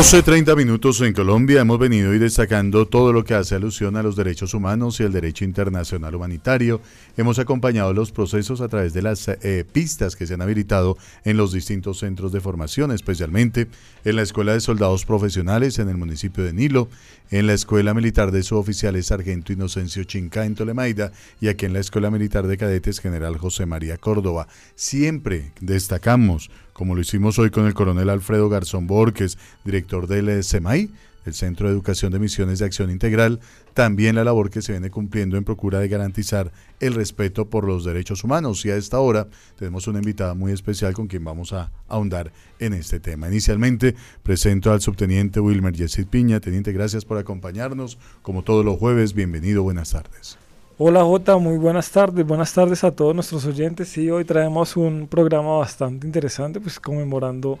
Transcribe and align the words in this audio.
12.30 0.00 0.56
minutos 0.56 0.98
en 1.02 1.12
Colombia. 1.12 1.60
Hemos 1.60 1.78
venido 1.78 2.14
y 2.14 2.18
destacando 2.18 2.86
todo 2.86 3.12
lo 3.12 3.22
que 3.22 3.34
hace 3.34 3.54
alusión 3.54 3.98
a 3.98 4.02
los 4.02 4.16
derechos 4.16 4.54
humanos 4.54 4.98
y 4.98 5.02
el 5.02 5.12
derecho 5.12 5.44
internacional 5.44 6.14
humanitario. 6.14 6.80
Hemos 7.18 7.38
acompañado 7.38 7.92
los 7.92 8.10
procesos 8.10 8.62
a 8.62 8.68
través 8.68 8.94
de 8.94 9.02
las 9.02 9.28
eh, 9.28 9.66
pistas 9.70 10.16
que 10.16 10.26
se 10.26 10.32
han 10.32 10.40
habilitado 10.40 10.96
en 11.24 11.36
los 11.36 11.52
distintos 11.52 11.98
centros 11.98 12.32
de 12.32 12.40
formación, 12.40 12.92
especialmente 12.92 13.68
en 14.06 14.16
la 14.16 14.22
Escuela 14.22 14.54
de 14.54 14.60
Soldados 14.60 15.04
Profesionales 15.04 15.78
en 15.78 15.90
el 15.90 15.98
municipio 15.98 16.44
de 16.44 16.54
Nilo, 16.54 16.88
en 17.30 17.46
la 17.46 17.52
Escuela 17.52 17.92
Militar 17.92 18.30
de 18.30 18.42
Suboficiales 18.42 19.08
Sargento 19.08 19.52
Inocencio 19.52 20.04
Chinca 20.04 20.46
en 20.46 20.54
Tolemaida 20.54 21.12
y 21.42 21.48
aquí 21.48 21.66
en 21.66 21.74
la 21.74 21.80
Escuela 21.80 22.10
Militar 22.10 22.46
de 22.46 22.56
Cadetes 22.56 23.00
General 23.00 23.36
José 23.36 23.66
María 23.66 23.98
Córdoba. 23.98 24.48
Siempre 24.76 25.52
destacamos 25.60 26.50
como 26.80 26.94
lo 26.94 27.02
hicimos 27.02 27.38
hoy 27.38 27.50
con 27.50 27.66
el 27.66 27.74
coronel 27.74 28.08
Alfredo 28.08 28.48
Garzón 28.48 28.86
Borges, 28.86 29.36
director 29.66 30.06
del 30.06 30.42
SEMAI, 30.42 30.88
el 31.26 31.34
Centro 31.34 31.66
de 31.66 31.74
Educación 31.74 32.10
de 32.10 32.18
Misiones 32.18 32.58
de 32.58 32.64
Acción 32.64 32.90
Integral, 32.90 33.38
también 33.74 34.14
la 34.14 34.24
labor 34.24 34.48
que 34.48 34.62
se 34.62 34.72
viene 34.72 34.88
cumpliendo 34.88 35.36
en 35.36 35.44
procura 35.44 35.78
de 35.78 35.88
garantizar 35.88 36.50
el 36.80 36.94
respeto 36.94 37.50
por 37.50 37.64
los 37.64 37.84
derechos 37.84 38.24
humanos. 38.24 38.64
Y 38.64 38.70
a 38.70 38.76
esta 38.76 38.98
hora 38.98 39.28
tenemos 39.58 39.88
una 39.88 39.98
invitada 39.98 40.32
muy 40.32 40.52
especial 40.52 40.94
con 40.94 41.06
quien 41.06 41.22
vamos 41.22 41.52
a 41.52 41.70
ahondar 41.86 42.32
en 42.58 42.72
este 42.72 42.98
tema. 42.98 43.28
Inicialmente 43.28 43.94
presento 44.22 44.72
al 44.72 44.80
subteniente 44.80 45.38
Wilmer 45.38 45.76
Jessit 45.76 46.08
Piña. 46.08 46.40
Teniente, 46.40 46.72
gracias 46.72 47.04
por 47.04 47.18
acompañarnos. 47.18 47.98
Como 48.22 48.42
todos 48.42 48.64
los 48.64 48.78
jueves, 48.78 49.12
bienvenido, 49.12 49.62
buenas 49.62 49.90
tardes. 49.90 50.38
Hola 50.82 51.02
Jota, 51.02 51.36
muy 51.36 51.58
buenas 51.58 51.90
tardes, 51.90 52.26
buenas 52.26 52.54
tardes 52.54 52.84
a 52.84 52.90
todos 52.90 53.14
nuestros 53.14 53.44
oyentes. 53.44 53.86
Sí, 53.90 54.10
hoy 54.10 54.24
traemos 54.24 54.78
un 54.78 55.08
programa 55.08 55.58
bastante 55.58 56.06
interesante, 56.06 56.58
pues 56.58 56.80
conmemorando 56.80 57.58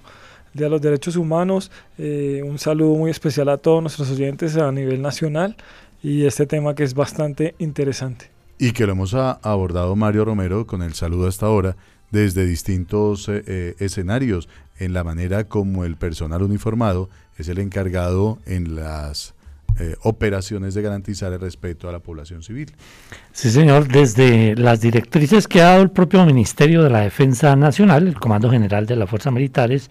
de 0.54 0.70
los 0.70 0.80
Derechos 0.80 1.16
Humanos. 1.16 1.70
Eh, 1.98 2.40
un 2.42 2.58
saludo 2.58 2.96
muy 2.96 3.10
especial 3.10 3.50
a 3.50 3.58
todos 3.58 3.82
nuestros 3.82 4.10
oyentes 4.10 4.56
a 4.56 4.72
nivel 4.72 5.02
nacional 5.02 5.54
y 6.02 6.24
este 6.24 6.46
tema 6.46 6.74
que 6.74 6.82
es 6.82 6.94
bastante 6.94 7.54
interesante. 7.58 8.30
Y 8.58 8.72
que 8.72 8.86
lo 8.86 8.92
hemos 8.92 9.12
abordado 9.12 9.94
Mario 9.96 10.24
Romero 10.24 10.66
con 10.66 10.80
el 10.80 10.94
saludo 10.94 11.28
hasta 11.28 11.44
ahora 11.44 11.76
desde 12.10 12.46
distintos 12.46 13.28
eh, 13.28 13.44
eh, 13.46 13.74
escenarios, 13.80 14.48
en 14.78 14.94
la 14.94 15.04
manera 15.04 15.44
como 15.44 15.84
el 15.84 15.96
personal 15.96 16.42
uniformado 16.42 17.10
es 17.36 17.48
el 17.48 17.58
encargado 17.58 18.38
en 18.46 18.76
las 18.76 19.34
eh, 19.78 19.96
operaciones 20.02 20.74
de 20.74 20.82
garantizar 20.82 21.32
el 21.32 21.40
respeto 21.40 21.88
a 21.88 21.92
la 21.92 22.00
población 22.00 22.42
civil. 22.42 22.72
Sí, 23.32 23.50
señor, 23.50 23.88
desde 23.88 24.56
las 24.56 24.80
directrices 24.80 25.46
que 25.46 25.60
ha 25.60 25.70
dado 25.70 25.82
el 25.82 25.90
propio 25.90 26.24
Ministerio 26.24 26.82
de 26.82 26.90
la 26.90 27.00
Defensa 27.00 27.54
Nacional, 27.56 28.06
el 28.08 28.14
Comando 28.14 28.50
General 28.50 28.86
de 28.86 28.96
las 28.96 29.08
Fuerzas 29.08 29.32
Militares, 29.32 29.90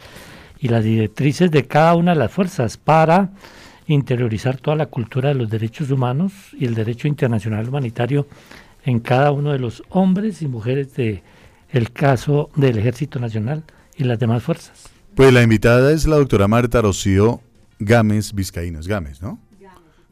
y 0.59 0.67
las 0.67 0.83
directrices 0.83 1.49
de 1.51 1.65
cada 1.65 1.95
una 1.95 2.13
de 2.13 2.19
las 2.19 2.31
fuerzas 2.31 2.77
para 2.77 3.31
interiorizar 3.87 4.57
toda 4.57 4.75
la 4.75 4.87
cultura 4.87 5.29
de 5.29 5.35
los 5.35 5.49
derechos 5.49 5.89
humanos 5.89 6.33
y 6.53 6.65
el 6.65 6.75
derecho 6.75 7.07
internacional 7.07 7.67
humanitario 7.67 8.27
en 8.83 8.99
cada 8.99 9.31
uno 9.31 9.51
de 9.51 9.59
los 9.59 9.83
hombres 9.89 10.41
y 10.41 10.47
mujeres 10.47 10.93
de 10.95 11.23
el 11.69 11.91
caso 11.91 12.49
del 12.55 12.77
Ejército 12.77 13.19
Nacional 13.19 13.63
y 13.95 14.03
las 14.03 14.19
demás 14.19 14.43
fuerzas. 14.43 14.89
Pues 15.15 15.33
la 15.33 15.43
invitada 15.43 15.91
es 15.91 16.07
la 16.07 16.17
doctora 16.17 16.47
Marta 16.47 16.81
Rocío 16.81 17.41
Gámez 17.79 18.33
Vizcaíno, 18.33 18.79
es 18.79 18.87
Gámez, 18.87 19.21
¿no? 19.21 19.39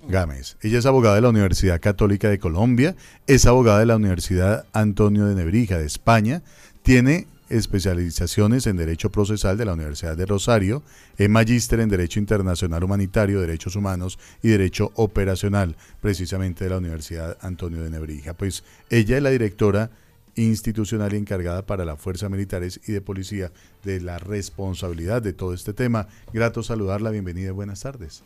Gámez. 0.07 0.57
Ella 0.61 0.79
es 0.79 0.85
abogada 0.85 1.15
de 1.15 1.21
la 1.21 1.29
Universidad 1.29 1.81
Católica 1.81 2.29
de 2.29 2.39
Colombia, 2.39 2.95
es 3.27 3.45
abogada 3.45 3.79
de 3.79 3.85
la 3.85 3.97
Universidad 3.97 4.65
Antonio 4.73 5.25
de 5.25 5.35
Nebrija 5.35 5.77
de 5.77 5.85
España, 5.85 6.41
tiene 6.81 7.27
especializaciones 7.49 8.67
en 8.67 8.77
Derecho 8.77 9.11
Procesal 9.11 9.57
de 9.57 9.65
la 9.65 9.73
Universidad 9.73 10.17
de 10.17 10.25
Rosario, 10.25 10.83
es 11.17 11.29
magíster 11.29 11.79
en 11.79 11.89
Derecho 11.89 12.19
Internacional 12.19 12.83
Humanitario, 12.83 13.41
Derechos 13.41 13.75
Humanos 13.75 14.19
y 14.41 14.49
Derecho 14.49 14.91
Operacional, 14.95 15.75
precisamente 16.01 16.63
de 16.63 16.69
la 16.71 16.77
Universidad 16.77 17.37
Antonio 17.41 17.83
de 17.83 17.89
Nebrija. 17.89 18.33
Pues 18.33 18.63
ella 18.89 19.17
es 19.17 19.23
la 19.23 19.29
directora 19.29 19.91
institucional 20.35 21.13
y 21.13 21.17
encargada 21.17 21.65
para 21.65 21.85
las 21.85 21.99
fuerzas 21.99 22.29
militares 22.29 22.79
y 22.87 22.91
de 22.91 23.01
policía 23.01 23.51
de 23.83 24.01
la 24.01 24.19
responsabilidad 24.19 25.21
de 25.21 25.33
todo 25.33 25.53
este 25.53 25.73
tema. 25.73 26.07
Grato 26.31 26.63
saludarla, 26.63 27.09
bienvenida 27.09 27.47
y 27.47 27.51
buenas 27.51 27.81
tardes. 27.81 28.23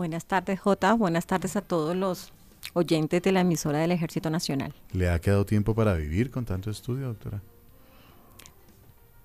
Buenas 0.00 0.24
tardes, 0.24 0.58
Jota. 0.58 0.94
Buenas 0.94 1.26
tardes 1.26 1.56
a 1.56 1.60
todos 1.60 1.94
los 1.94 2.32
oyentes 2.72 3.20
de 3.20 3.32
la 3.32 3.40
emisora 3.40 3.80
del 3.80 3.92
Ejército 3.92 4.30
Nacional. 4.30 4.72
¿Le 4.94 5.10
ha 5.10 5.18
quedado 5.18 5.44
tiempo 5.44 5.74
para 5.74 5.92
vivir 5.92 6.30
con 6.30 6.46
tanto 6.46 6.70
estudio, 6.70 7.08
doctora? 7.08 7.42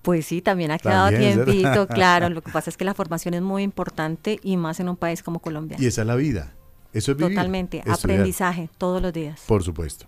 Pues 0.02 0.26
sí, 0.26 0.42
también 0.42 0.70
ha 0.72 0.78
quedado 0.78 1.16
tiempito, 1.16 1.86
claro. 1.88 2.28
Lo 2.28 2.42
que 2.42 2.52
pasa 2.52 2.68
es 2.68 2.76
que 2.76 2.84
la 2.84 2.92
formación 2.92 3.32
es 3.32 3.40
muy 3.40 3.62
importante 3.62 4.38
y 4.42 4.58
más 4.58 4.78
en 4.78 4.90
un 4.90 4.96
país 4.96 5.22
como 5.22 5.38
Colombia. 5.38 5.78
Y 5.80 5.86
esa 5.86 6.02
es 6.02 6.06
la 6.06 6.14
vida. 6.14 6.52
Eso 6.92 7.12
es 7.12 7.16
vivir. 7.16 7.34
Totalmente, 7.34 7.82
aprendizaje 7.90 8.68
todos 8.76 9.00
los 9.00 9.14
días. 9.14 9.44
Por 9.48 9.62
supuesto. 9.62 10.04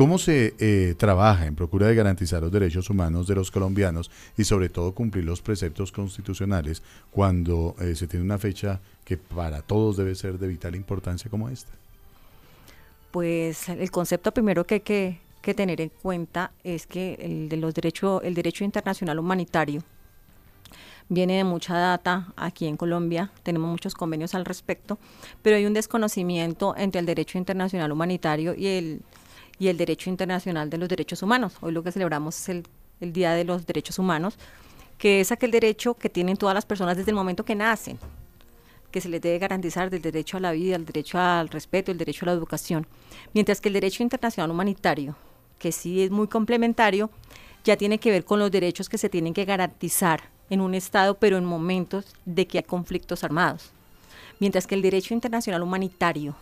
¿Cómo 0.00 0.16
se 0.16 0.54
eh, 0.58 0.94
trabaja 0.96 1.44
en 1.44 1.54
procura 1.54 1.86
de 1.86 1.94
garantizar 1.94 2.40
los 2.40 2.50
derechos 2.50 2.88
humanos 2.88 3.26
de 3.26 3.34
los 3.34 3.50
colombianos 3.50 4.10
y 4.34 4.44
sobre 4.44 4.70
todo 4.70 4.94
cumplir 4.94 5.26
los 5.26 5.42
preceptos 5.42 5.92
constitucionales 5.92 6.82
cuando 7.10 7.76
eh, 7.78 7.94
se 7.94 8.06
tiene 8.06 8.24
una 8.24 8.38
fecha 8.38 8.80
que 9.04 9.18
para 9.18 9.60
todos 9.60 9.98
debe 9.98 10.14
ser 10.14 10.38
de 10.38 10.48
vital 10.48 10.74
importancia 10.74 11.30
como 11.30 11.50
esta? 11.50 11.70
Pues 13.10 13.68
el 13.68 13.90
concepto 13.90 14.32
primero 14.32 14.64
que 14.64 14.76
hay 14.76 14.80
que, 14.80 15.20
tener 15.54 15.82
en 15.82 15.90
cuenta 15.90 16.52
es 16.64 16.86
que 16.86 17.18
el 17.20 17.50
de 17.50 17.58
los 17.58 17.74
derechos, 17.74 18.22
el 18.24 18.32
derecho 18.32 18.64
internacional 18.64 19.18
humanitario 19.18 19.82
viene 21.10 21.36
de 21.36 21.44
mucha 21.44 21.76
data 21.76 22.32
aquí 22.36 22.66
en 22.66 22.78
Colombia, 22.78 23.30
tenemos 23.42 23.68
muchos 23.68 23.94
convenios 23.94 24.34
al 24.34 24.46
respecto, 24.46 24.98
pero 25.42 25.56
hay 25.56 25.66
un 25.66 25.74
desconocimiento 25.74 26.74
entre 26.78 27.00
el 27.00 27.04
derecho 27.04 27.36
internacional 27.36 27.92
humanitario 27.92 28.54
y 28.54 28.66
el 28.66 29.02
y 29.60 29.68
el 29.68 29.76
derecho 29.76 30.10
internacional 30.10 30.70
de 30.70 30.78
los 30.78 30.88
derechos 30.88 31.22
humanos. 31.22 31.52
Hoy 31.60 31.72
lo 31.72 31.84
que 31.84 31.92
celebramos 31.92 32.34
es 32.40 32.48
el, 32.48 32.64
Día 33.12 33.32
de 33.32 33.44
los 33.44 33.64
Derechos 33.64 33.98
Humanos, 33.98 34.36
que 34.98 35.20
es 35.20 35.32
aquel 35.32 35.50
derecho 35.50 35.94
que 35.94 36.10
tienen 36.10 36.36
todas 36.36 36.54
las 36.54 36.66
personas 36.66 36.98
desde 36.98 37.12
el 37.12 37.14
momento 37.14 37.46
que 37.46 37.54
nacen, 37.54 37.98
que 38.90 39.00
se 39.00 39.08
les 39.08 39.22
debe 39.22 39.38
garantizar 39.38 39.88
del 39.88 40.02
derecho 40.02 40.36
a 40.36 40.40
la 40.40 40.52
vida, 40.52 40.76
el 40.76 40.84
derecho 40.84 41.18
al 41.18 41.48
respeto, 41.48 41.90
el 41.90 41.96
derecho 41.96 42.24
a 42.24 42.26
la 42.26 42.32
educación. 42.32 42.86
Mientras 43.32 43.62
que 43.62 43.68
el 43.68 43.74
derecho 43.74 44.02
internacional 44.02 44.50
humanitario, 44.50 45.16
que 45.58 45.72
sí 45.72 46.02
es 46.02 46.10
muy 46.10 46.26
complementario, 46.26 47.08
ya 47.64 47.78
tiene 47.78 47.98
que 47.98 48.10
ver 48.10 48.26
con 48.26 48.38
los 48.38 48.50
derechos 48.50 48.90
que 48.90 48.98
se 48.98 49.08
tienen 49.08 49.32
que 49.32 49.46
garantizar 49.46 50.24
en 50.50 50.60
un 50.60 50.74
Estado, 50.74 51.14
pero 51.14 51.38
en 51.38 51.44
momentos 51.46 52.14
de 52.26 52.46
que 52.46 52.58
hay 52.58 52.64
conflictos 52.64 53.24
armados. 53.24 53.70
Mientras 54.40 54.66
que 54.66 54.74
el 54.74 54.82
derecho 54.82 55.14
internacional 55.14 55.62
humanitario 55.62 56.34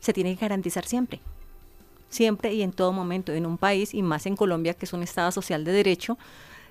se 0.00 0.12
tiene 0.12 0.34
que 0.34 0.40
garantizar 0.40 0.84
siempre 0.86 1.20
siempre 2.10 2.52
y 2.52 2.60
en 2.62 2.72
todo 2.72 2.92
momento 2.92 3.32
en 3.32 3.46
un 3.46 3.56
país 3.56 3.94
y 3.94 4.02
más 4.02 4.26
en 4.26 4.36
Colombia, 4.36 4.74
que 4.74 4.84
es 4.84 4.92
un 4.92 5.02
Estado 5.02 5.32
social 5.32 5.64
de 5.64 5.72
derecho, 5.72 6.18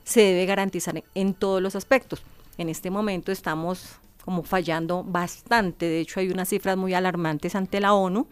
se 0.03 0.21
debe 0.21 0.45
garantizar 0.45 1.03
en 1.15 1.33
todos 1.33 1.61
los 1.61 1.75
aspectos. 1.75 2.21
En 2.57 2.69
este 2.69 2.91
momento 2.91 3.31
estamos 3.31 3.95
como 4.23 4.43
fallando 4.43 5.03
bastante, 5.03 5.87
de 5.87 6.01
hecho 6.01 6.19
hay 6.19 6.29
unas 6.29 6.49
cifras 6.49 6.77
muy 6.77 6.93
alarmantes 6.93 7.55
ante 7.55 7.79
la 7.79 7.93
ONU 7.93 8.27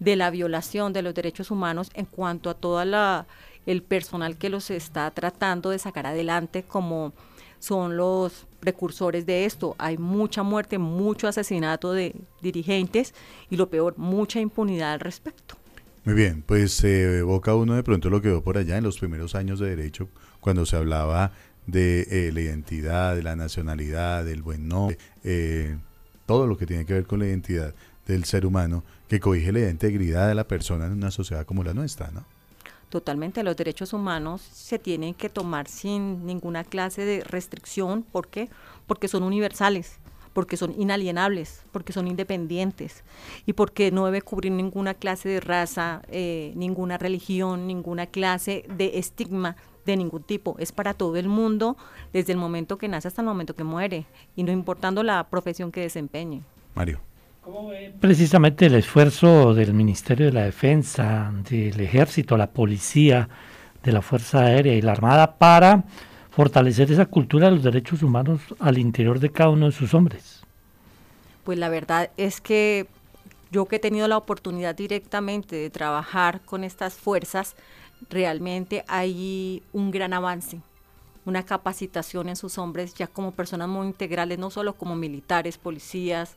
de 0.00 0.16
la 0.16 0.30
violación 0.30 0.92
de 0.92 1.02
los 1.02 1.14
derechos 1.14 1.50
humanos 1.50 1.90
en 1.94 2.06
cuanto 2.06 2.50
a 2.50 2.54
todo 2.54 2.82
el 2.82 3.82
personal 3.82 4.38
que 4.38 4.48
los 4.48 4.70
está 4.70 5.10
tratando 5.10 5.70
de 5.70 5.78
sacar 5.78 6.06
adelante 6.06 6.64
como 6.64 7.12
son 7.58 7.96
los 7.98 8.46
precursores 8.58 9.26
de 9.26 9.44
esto. 9.44 9.76
Hay 9.78 9.98
mucha 9.98 10.42
muerte, 10.42 10.78
mucho 10.78 11.28
asesinato 11.28 11.92
de 11.92 12.16
dirigentes 12.40 13.14
y 13.50 13.56
lo 13.56 13.68
peor, 13.68 13.98
mucha 13.98 14.40
impunidad 14.40 14.94
al 14.94 15.00
respecto. 15.00 15.59
Muy 16.04 16.14
bien, 16.14 16.42
pues 16.42 16.72
se 16.72 17.18
evoca 17.18 17.54
uno 17.54 17.74
de 17.74 17.82
pronto 17.82 18.08
lo 18.08 18.22
que 18.22 18.28
veo 18.28 18.42
por 18.42 18.56
allá 18.56 18.78
en 18.78 18.84
los 18.84 18.98
primeros 18.98 19.34
años 19.34 19.60
de 19.60 19.68
derecho, 19.68 20.08
cuando 20.40 20.64
se 20.64 20.76
hablaba 20.76 21.32
de 21.66 22.06
eh, 22.10 22.32
la 22.32 22.40
identidad, 22.40 23.14
de 23.14 23.22
la 23.22 23.36
nacionalidad, 23.36 24.24
del 24.24 24.40
buen 24.40 24.66
nombre, 24.66 24.96
eh, 25.24 25.76
todo 26.24 26.46
lo 26.46 26.56
que 26.56 26.64
tiene 26.64 26.86
que 26.86 26.94
ver 26.94 27.06
con 27.06 27.18
la 27.18 27.26
identidad 27.26 27.74
del 28.06 28.24
ser 28.24 28.46
humano, 28.46 28.82
que 29.08 29.20
cobije 29.20 29.52
la 29.52 29.68
integridad 29.68 30.26
de 30.26 30.34
la 30.34 30.44
persona 30.44 30.86
en 30.86 30.92
una 30.92 31.10
sociedad 31.10 31.44
como 31.44 31.64
la 31.64 31.74
nuestra, 31.74 32.10
¿no? 32.10 32.24
Totalmente, 32.88 33.44
los 33.44 33.56
derechos 33.56 33.92
humanos 33.92 34.40
se 34.40 34.78
tienen 34.78 35.14
que 35.14 35.28
tomar 35.28 35.68
sin 35.68 36.26
ninguna 36.26 36.64
clase 36.64 37.04
de 37.04 37.22
restricción. 37.22 38.02
¿Por 38.02 38.26
qué? 38.26 38.48
Porque 38.88 39.06
son 39.06 39.22
universales 39.22 40.00
porque 40.40 40.56
son 40.56 40.72
inalienables, 40.80 41.66
porque 41.70 41.92
son 41.92 42.08
independientes 42.08 43.04
y 43.44 43.52
porque 43.52 43.90
no 43.90 44.06
debe 44.06 44.22
cubrir 44.22 44.52
ninguna 44.52 44.94
clase 44.94 45.28
de 45.28 45.38
raza, 45.38 46.00
eh, 46.08 46.54
ninguna 46.56 46.96
religión, 46.96 47.66
ninguna 47.66 48.06
clase 48.06 48.64
de 48.74 48.98
estigma 48.98 49.56
de 49.84 49.98
ningún 49.98 50.22
tipo. 50.22 50.56
Es 50.58 50.72
para 50.72 50.94
todo 50.94 51.16
el 51.16 51.28
mundo 51.28 51.76
desde 52.14 52.32
el 52.32 52.38
momento 52.38 52.78
que 52.78 52.88
nace 52.88 53.06
hasta 53.06 53.20
el 53.20 53.28
momento 53.28 53.54
que 53.54 53.64
muere 53.64 54.06
y 54.34 54.42
no 54.42 54.50
importando 54.50 55.02
la 55.02 55.24
profesión 55.24 55.70
que 55.70 55.82
desempeñe. 55.82 56.40
Mario. 56.74 57.00
¿Cómo 57.42 57.68
ve 57.68 57.92
precisamente 58.00 58.64
el 58.64 58.76
esfuerzo 58.76 59.52
del 59.52 59.74
Ministerio 59.74 60.24
de 60.24 60.32
la 60.32 60.44
Defensa, 60.44 61.30
del 61.50 61.78
Ejército, 61.80 62.38
la 62.38 62.50
Policía, 62.50 63.28
de 63.82 63.92
la 63.92 64.00
Fuerza 64.00 64.46
Aérea 64.46 64.72
y 64.72 64.80
la 64.80 64.92
Armada 64.92 65.36
para 65.36 65.84
fortalecer 66.30 66.90
esa 66.90 67.06
cultura 67.06 67.46
de 67.46 67.56
los 67.56 67.64
derechos 67.64 68.02
humanos 68.02 68.40
al 68.58 68.78
interior 68.78 69.18
de 69.20 69.30
cada 69.30 69.50
uno 69.50 69.66
de 69.66 69.72
sus 69.72 69.94
hombres. 69.94 70.42
Pues 71.44 71.58
la 71.58 71.68
verdad 71.68 72.10
es 72.16 72.40
que 72.40 72.86
yo 73.50 73.66
que 73.66 73.76
he 73.76 73.80
tenido 73.80 74.06
la 74.06 74.16
oportunidad 74.16 74.74
directamente 74.74 75.56
de 75.56 75.70
trabajar 75.70 76.40
con 76.42 76.62
estas 76.62 76.94
fuerzas, 76.94 77.56
realmente 78.08 78.84
hay 78.86 79.62
un 79.72 79.90
gran 79.90 80.12
avance, 80.12 80.60
una 81.24 81.44
capacitación 81.44 82.28
en 82.28 82.36
sus 82.36 82.58
hombres 82.58 82.94
ya 82.94 83.08
como 83.08 83.32
personas 83.32 83.68
muy 83.68 83.88
integrales, 83.88 84.38
no 84.38 84.50
solo 84.50 84.74
como 84.74 84.94
militares, 84.94 85.58
policías, 85.58 86.36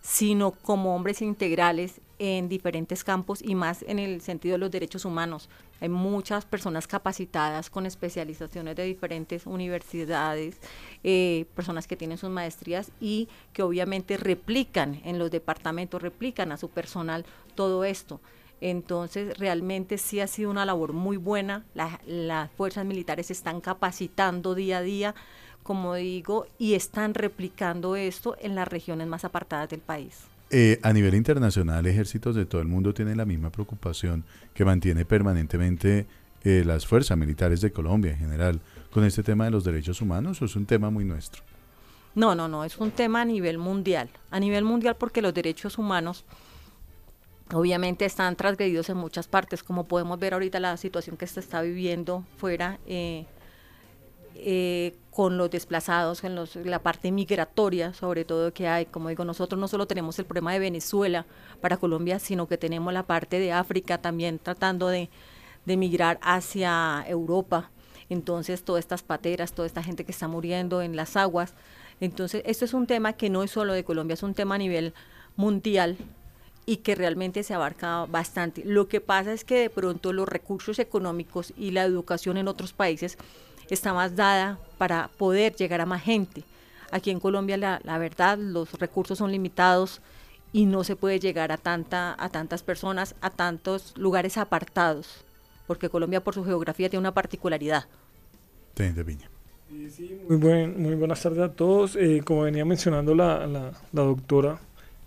sino 0.00 0.52
como 0.52 0.94
hombres 0.94 1.22
integrales 1.22 2.00
en 2.18 2.48
diferentes 2.48 3.02
campos 3.04 3.40
y 3.42 3.54
más 3.54 3.84
en 3.88 3.98
el 3.98 4.20
sentido 4.20 4.54
de 4.54 4.58
los 4.58 4.70
derechos 4.70 5.04
humanos. 5.04 5.48
Hay 5.82 5.88
muchas 5.88 6.44
personas 6.44 6.86
capacitadas 6.86 7.68
con 7.68 7.86
especializaciones 7.86 8.76
de 8.76 8.84
diferentes 8.84 9.46
universidades, 9.46 10.60
eh, 11.02 11.46
personas 11.56 11.88
que 11.88 11.96
tienen 11.96 12.18
sus 12.18 12.30
maestrías 12.30 12.92
y 13.00 13.28
que 13.52 13.64
obviamente 13.64 14.16
replican 14.16 15.00
en 15.04 15.18
los 15.18 15.32
departamentos, 15.32 16.00
replican 16.00 16.52
a 16.52 16.56
su 16.56 16.68
personal 16.68 17.26
todo 17.56 17.82
esto. 17.82 18.20
Entonces, 18.60 19.36
realmente 19.38 19.98
sí 19.98 20.20
ha 20.20 20.28
sido 20.28 20.52
una 20.52 20.64
labor 20.64 20.92
muy 20.92 21.16
buena. 21.16 21.64
las 21.74 22.48
fuerzas 22.52 22.84
militares 22.84 23.26
se 23.26 23.32
están 23.32 23.60
capacitando 23.60 24.54
día 24.54 24.78
a 24.78 24.82
día 24.82 25.16
como 25.64 25.94
digo, 25.94 26.46
y 26.58 26.74
están 26.74 27.14
replicando 27.14 27.94
esto 27.96 28.36
en 28.40 28.54
las 28.54 28.66
regiones 28.68 29.06
más 29.06 29.24
apartadas 29.24 29.68
del 29.68 29.80
país. 29.80 30.31
Eh, 30.54 30.78
a 30.82 30.92
nivel 30.92 31.14
internacional, 31.14 31.86
ejércitos 31.86 32.34
de 32.34 32.44
todo 32.44 32.60
el 32.60 32.68
mundo 32.68 32.92
tienen 32.92 33.16
la 33.16 33.24
misma 33.24 33.48
preocupación 33.48 34.22
que 34.52 34.66
mantiene 34.66 35.06
permanentemente 35.06 36.06
eh, 36.44 36.62
las 36.66 36.86
fuerzas 36.86 37.16
militares 37.16 37.62
de 37.62 37.72
Colombia 37.72 38.12
en 38.12 38.18
general 38.18 38.60
con 38.90 39.02
este 39.04 39.22
tema 39.22 39.46
de 39.46 39.50
los 39.50 39.64
derechos 39.64 40.02
humanos 40.02 40.42
o 40.42 40.44
es 40.44 40.54
un 40.54 40.66
tema 40.66 40.90
muy 40.90 41.06
nuestro? 41.06 41.42
No, 42.14 42.34
no, 42.34 42.48
no, 42.48 42.64
es 42.64 42.76
un 42.76 42.90
tema 42.90 43.22
a 43.22 43.24
nivel 43.24 43.56
mundial. 43.56 44.10
A 44.30 44.38
nivel 44.38 44.64
mundial 44.64 44.96
porque 44.98 45.22
los 45.22 45.32
derechos 45.32 45.78
humanos 45.78 46.26
obviamente 47.54 48.04
están 48.04 48.36
transgredidos 48.36 48.90
en 48.90 48.98
muchas 48.98 49.28
partes, 49.28 49.62
como 49.62 49.84
podemos 49.84 50.18
ver 50.18 50.34
ahorita 50.34 50.60
la 50.60 50.76
situación 50.76 51.16
que 51.16 51.26
se 51.26 51.40
está 51.40 51.62
viviendo 51.62 52.26
fuera. 52.36 52.78
Eh, 52.86 53.24
eh, 54.34 54.96
con 55.10 55.36
los 55.36 55.50
desplazados, 55.50 56.24
en 56.24 56.36
la 56.64 56.78
parte 56.78 57.12
migratoria, 57.12 57.92
sobre 57.92 58.24
todo 58.24 58.52
que 58.52 58.66
hay. 58.66 58.86
Como 58.86 59.08
digo, 59.08 59.24
nosotros 59.24 59.60
no 59.60 59.68
solo 59.68 59.86
tenemos 59.86 60.18
el 60.18 60.24
problema 60.24 60.52
de 60.52 60.58
Venezuela 60.58 61.26
para 61.60 61.76
Colombia, 61.76 62.18
sino 62.18 62.48
que 62.48 62.56
tenemos 62.56 62.92
la 62.92 63.02
parte 63.02 63.38
de 63.38 63.52
África 63.52 63.98
también 63.98 64.38
tratando 64.38 64.88
de, 64.88 65.10
de 65.66 65.76
migrar 65.76 66.18
hacia 66.22 67.04
Europa. 67.06 67.70
Entonces, 68.08 68.62
todas 68.62 68.80
estas 68.80 69.02
pateras, 69.02 69.52
toda 69.52 69.66
esta 69.66 69.82
gente 69.82 70.04
que 70.04 70.12
está 70.12 70.28
muriendo 70.28 70.82
en 70.82 70.96
las 70.96 71.16
aguas. 71.16 71.54
Entonces, 72.00 72.42
esto 72.46 72.64
es 72.64 72.74
un 72.74 72.86
tema 72.86 73.12
que 73.12 73.30
no 73.30 73.42
es 73.42 73.50
solo 73.50 73.72
de 73.72 73.84
Colombia, 73.84 74.14
es 74.14 74.22
un 74.22 74.34
tema 74.34 74.56
a 74.56 74.58
nivel 74.58 74.92
mundial 75.36 75.96
y 76.64 76.78
que 76.78 76.94
realmente 76.94 77.42
se 77.42 77.54
abarca 77.54 78.06
bastante. 78.06 78.62
Lo 78.64 78.88
que 78.88 79.00
pasa 79.00 79.32
es 79.32 79.44
que 79.44 79.58
de 79.58 79.70
pronto 79.70 80.12
los 80.12 80.28
recursos 80.28 80.78
económicos 80.78 81.52
y 81.56 81.72
la 81.72 81.84
educación 81.84 82.36
en 82.36 82.48
otros 82.48 82.72
países 82.72 83.18
está 83.74 83.92
más 83.92 84.16
dada 84.16 84.58
para 84.78 85.08
poder 85.16 85.54
llegar 85.54 85.80
a 85.80 85.86
más 85.86 86.02
gente. 86.02 86.44
Aquí 86.90 87.10
en 87.10 87.20
Colombia 87.20 87.56
la, 87.56 87.80
la 87.84 87.98
verdad 87.98 88.38
los 88.38 88.72
recursos 88.74 89.18
son 89.18 89.32
limitados 89.32 90.00
y 90.52 90.66
no 90.66 90.84
se 90.84 90.96
puede 90.96 91.18
llegar 91.18 91.50
a, 91.50 91.56
tanta, 91.56 92.14
a 92.18 92.28
tantas 92.28 92.62
personas, 92.62 93.14
a 93.20 93.30
tantos 93.30 93.96
lugares 93.96 94.36
apartados, 94.36 95.24
porque 95.66 95.88
Colombia 95.88 96.22
por 96.22 96.34
su 96.34 96.44
geografía 96.44 96.90
tiene 96.90 97.00
una 97.00 97.14
particularidad. 97.14 97.86
Viña. 98.76 99.28
Sí, 99.90 100.20
muy, 100.28 100.36
buen, 100.36 100.82
muy 100.82 100.94
buenas 100.94 101.22
tardes 101.22 101.40
a 101.40 101.52
todos. 101.52 101.96
Eh, 101.96 102.22
como 102.24 102.42
venía 102.42 102.64
mencionando 102.64 103.14
la, 103.14 103.46
la, 103.46 103.72
la 103.92 104.02
doctora, 104.02 104.58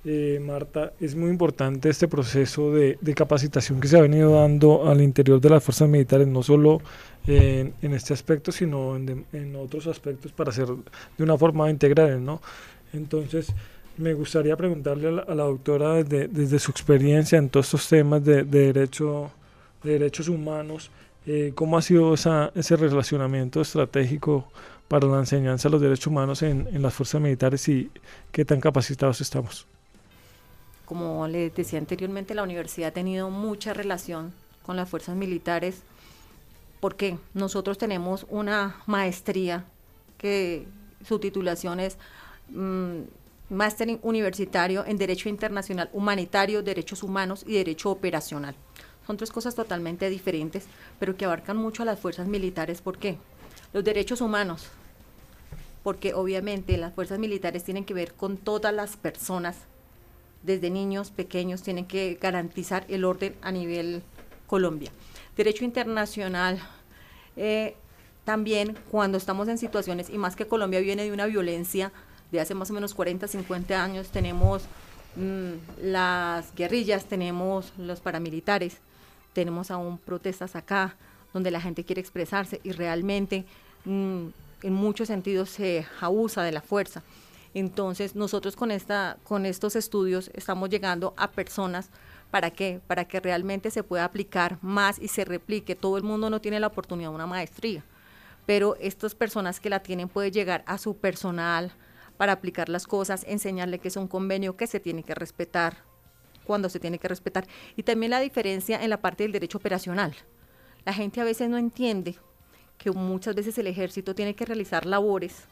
eh, 0.08 0.40
Marta, 0.40 0.94
es 1.00 1.16
muy 1.16 1.32
importante 1.32 1.90
este 1.90 2.08
proceso 2.08 2.72
de, 2.72 2.98
capacitación 3.16 3.80
que 3.80 3.88
se 3.88 3.98
ha 3.98 4.02
venido 4.02 4.40
dando 4.40 4.88
al 4.88 5.02
interior 5.02 5.42
de 5.42 5.50
las 5.50 5.64
fuerzas 5.64 5.90
militares, 5.90 6.28
no 6.28 6.44
solo 6.44 6.80
en, 7.26 7.74
este 7.82 8.14
aspecto, 8.14 8.52
sino 8.52 8.96
en, 8.96 9.56
otros 9.56 9.88
aspectos 9.88 10.32
para 10.32 10.52
hacer 10.52 10.68
de 10.68 11.24
una 11.24 11.36
forma 11.40 11.72
integral, 11.72 12.24
¿no? 12.24 12.40
Entonces, 12.94 13.48
me 13.98 14.14
gustaría 14.14 14.56
preguntarle 14.56 15.08
a 15.08 15.34
la, 15.34 15.44
doctora 15.44 16.04
desde, 16.04 16.60
su 16.60 16.70
experiencia 16.70 17.40
en 17.40 17.50
todos 17.50 17.66
estos 17.66 17.90
temas 17.90 18.24
de, 18.24 18.44
derecho, 18.44 19.32
de 19.84 19.94
derechos 19.94 20.28
humanos, 20.30 20.92
eh, 21.26 21.52
¿cómo 21.56 21.80
ha 21.80 21.82
sido 21.82 22.14
ese 22.14 22.76
relacionamiento 22.76 23.60
estratégico 23.60 24.48
para 24.88 25.08
la 25.08 25.18
enseñanza 25.18 25.68
de 25.68 25.72
los 25.72 25.82
derechos 25.82 26.06
humanos 26.06 26.44
en, 26.44 26.68
en 26.72 26.84
las 26.84 26.94
fuerzas 26.94 27.20
militares 27.20 27.68
y 27.70 27.90
qué 28.32 28.46
tan 28.46 28.62
capacitados 28.62 29.20
estamos? 29.20 29.66
Como 30.86 31.28
les 31.28 31.54
decía 31.54 31.80
anteriormente, 31.80 32.36
la 32.36 32.44
universidad 32.44 32.90
ha 32.90 32.94
tenido 32.94 33.30
mucha 33.30 33.74
relación 33.74 34.34
con 34.64 34.76
las 34.76 34.90
fuerzas 34.90 35.16
militares 35.16 35.82
porque 36.80 37.18
nosotros 37.34 37.78
tenemos 37.78 38.26
una 38.30 38.78
maestría 38.86 39.66
que 40.18 40.68
su 41.04 41.20
titulación 41.20 41.80
es 41.80 41.98
mm, 42.50 43.02
Máster 43.50 44.00
Universitario 44.02 44.86
en 44.86 44.98
Derecho 44.98 45.30
Internacional 45.30 45.90
Humanitario, 45.94 46.64
Derechos 46.64 47.04
Humanos 47.04 47.44
y 47.48 47.54
Derecho 47.54 47.92
Operacional. 47.92 48.56
Son 49.06 49.18
tres 49.18 49.32
cosas 49.32 49.56
totalmente 49.56 50.10
diferentes, 50.10 50.66
pero 51.00 51.16
que 51.16 51.26
abarcan 51.26 51.58
mucho 51.58 51.84
a 51.84 51.86
las 51.86 52.00
fuerzas 52.00 52.28
militares. 52.28 52.82
¿Por 52.82 52.98
qué? 52.98 53.18
Los 53.72 53.84
derechos 53.84 54.22
humanos, 54.22 54.68
porque 55.84 56.14
obviamente 56.14 56.78
las 56.78 56.94
fuerzas 56.94 57.20
militares 57.20 57.64
tienen 57.64 57.86
que 57.86 57.94
ver 57.94 58.14
con 58.14 58.38
todas 58.38 58.74
las 58.74 58.98
personas 58.98 59.58
desde 60.46 60.70
niños 60.70 61.12
pequeños 61.12 61.62
tienen 61.62 61.86
que 61.86 62.18
garantizar 62.22 62.86
el 62.88 63.04
orden 63.04 63.36
a 63.42 63.52
nivel 63.52 64.04
Colombia. 64.48 64.92
Derecho 65.36 65.66
internacional, 65.66 66.60
eh, 67.36 67.76
también 68.24 68.78
cuando 68.92 69.18
estamos 69.18 69.48
en 69.48 69.58
situaciones, 69.58 70.10
y 70.10 70.18
más 70.18 70.36
que 70.36 70.48
Colombia 70.48 70.80
viene 70.80 71.04
de 71.04 71.12
una 71.12 71.26
violencia 71.26 71.92
de 72.32 72.40
hace 72.40 72.56
más 72.56 72.70
o 72.72 72.74
menos 72.74 72.94
40, 72.94 73.28
50 73.28 73.84
años, 73.84 74.10
tenemos 74.10 74.64
mm, 75.16 75.84
las 75.84 76.54
guerrillas, 76.56 77.06
tenemos 77.06 77.74
los 77.78 78.00
paramilitares, 78.00 78.78
tenemos 79.34 79.72
aún 79.72 79.98
protestas 79.98 80.56
acá, 80.56 80.96
donde 81.34 81.52
la 81.52 81.60
gente 81.60 81.84
quiere 81.84 82.02
expresarse 82.02 82.62
y 82.64 82.72
realmente 82.72 83.46
mm, 83.84 84.28
en 84.64 84.74
muchos 84.74 85.08
sentidos 85.08 85.50
se 85.50 85.86
abusa 86.00 86.44
de 86.44 86.52
la 86.52 86.62
fuerza. 86.62 87.04
Entonces, 87.56 88.16
nosotros 88.16 88.56
con, 88.56 88.70
esta, 88.70 89.18
con 89.24 89.48
estos 89.48 89.76
estudios 89.76 90.30
estamos 90.36 90.70
llegando 90.70 91.16
a 91.18 91.32
personas 91.32 91.90
¿Para 92.36 92.52
qué? 92.52 92.82
Para 92.86 93.06
que 93.06 93.22
realmente 93.22 93.72
se 93.72 93.82
pueda 93.82 94.04
aplicar 94.04 94.58
más 94.62 95.00
y 95.00 95.08
se 95.08 95.24
replique. 95.24 95.74
Todo 95.74 95.96
el 95.96 96.04
mundo 96.04 96.30
no 96.30 96.42
tiene 96.42 96.60
la 96.60 96.68
oportunidad 96.68 97.10
de 97.10 97.16
una 97.16 97.28
maestría, 97.28 97.84
pero 98.46 98.76
estas 98.82 99.16
personas 99.16 99.62
que 99.62 99.70
la 99.70 99.80
tienen 99.80 100.10
pueden 100.10 100.34
llegar 100.34 100.62
a 100.68 100.78
su 100.78 100.98
personal 100.98 101.72
para 102.18 102.34
aplicar 102.34 102.68
las 102.68 102.88
cosas, 102.88 103.24
enseñarle 103.28 103.80
que 103.80 103.88
es 103.88 103.96
un 103.96 104.10
convenio 104.10 104.58
que 104.58 104.68
se 104.68 104.82
tiene 104.82 105.04
que 105.04 105.16
respetar, 105.16 105.78
cuando 106.46 106.68
se 106.68 106.80
tiene 106.80 107.00
que 107.00 107.08
respetar. 107.08 107.48
Y 107.78 107.84
también 107.84 108.10
la 108.10 108.20
diferencia 108.20 108.84
en 108.84 108.90
la 108.90 109.02
parte 109.02 109.24
del 109.24 109.32
derecho 109.32 109.58
operacional. 109.58 110.14
La 110.84 110.94
gente 110.94 111.22
a 111.22 111.24
veces 111.24 111.50
no 111.50 111.58
entiende 111.58 112.18
que 112.78 112.92
muchas 112.92 113.36
veces 113.36 113.58
el 113.58 113.68
ejército 113.68 114.14
tiene 114.14 114.36
que 114.36 114.46
realizar 114.46 114.86
labores 114.86 115.46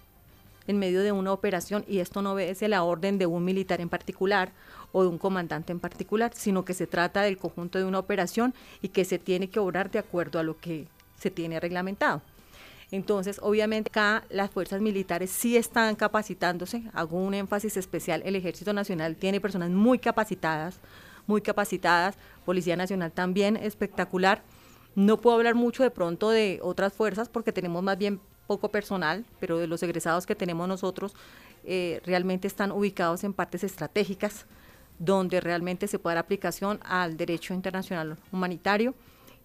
en 0.67 0.79
medio 0.79 1.01
de 1.01 1.11
una 1.11 1.31
operación 1.31 1.83
y 1.87 1.99
esto 1.99 2.21
no 2.21 2.33
obedece 2.33 2.67
la 2.67 2.83
orden 2.83 3.17
de 3.17 3.25
un 3.25 3.43
militar 3.43 3.81
en 3.81 3.89
particular 3.89 4.51
o 4.91 5.03
de 5.03 5.09
un 5.09 5.17
comandante 5.17 5.71
en 5.71 5.79
particular, 5.79 6.31
sino 6.35 6.65
que 6.65 6.73
se 6.73 6.87
trata 6.87 7.21
del 7.21 7.37
conjunto 7.37 7.77
de 7.77 7.85
una 7.85 7.99
operación 7.99 8.53
y 8.81 8.89
que 8.89 9.05
se 9.05 9.19
tiene 9.19 9.49
que 9.49 9.59
obrar 9.59 9.91
de 9.91 9.99
acuerdo 9.99 10.39
a 10.39 10.43
lo 10.43 10.57
que 10.57 10.87
se 11.17 11.31
tiene 11.31 11.59
reglamentado. 11.59 12.21
Entonces, 12.91 13.39
obviamente 13.41 13.89
acá 13.89 14.23
las 14.29 14.51
fuerzas 14.51 14.79
militares 14.79 15.31
sí 15.31 15.57
están 15.57 15.95
capacitándose, 15.95 16.83
hago 16.93 17.17
un 17.17 17.33
énfasis 17.33 17.75
especial, 17.75 18.21
el 18.23 18.35
Ejército 18.35 18.71
Nacional 18.71 19.15
tiene 19.15 19.41
personas 19.41 19.71
muy 19.71 19.97
capacitadas, 19.97 20.79
muy 21.25 21.41
capacitadas, 21.41 22.17
Policía 22.45 22.75
Nacional 22.75 23.11
también 23.11 23.57
espectacular. 23.57 24.43
No 24.93 25.19
puedo 25.19 25.37
hablar 25.37 25.55
mucho 25.55 25.81
de 25.81 25.89
pronto 25.89 26.29
de 26.29 26.59
otras 26.61 26.93
fuerzas 26.93 27.29
porque 27.29 27.51
tenemos 27.51 27.81
más 27.81 27.97
bien 27.97 28.19
poco 28.47 28.69
personal, 28.69 29.25
pero 29.39 29.57
de 29.57 29.67
los 29.67 29.81
egresados 29.83 30.25
que 30.25 30.35
tenemos 30.35 30.67
nosotros 30.67 31.13
eh, 31.63 32.01
realmente 32.05 32.47
están 32.47 32.71
ubicados 32.71 33.23
en 33.23 33.33
partes 33.33 33.63
estratégicas 33.63 34.45
donde 34.99 35.41
realmente 35.41 35.87
se 35.87 35.99
puede 35.99 36.15
dar 36.15 36.23
aplicación 36.23 36.79
al 36.83 37.17
derecho 37.17 37.53
internacional 37.53 38.17
humanitario 38.31 38.93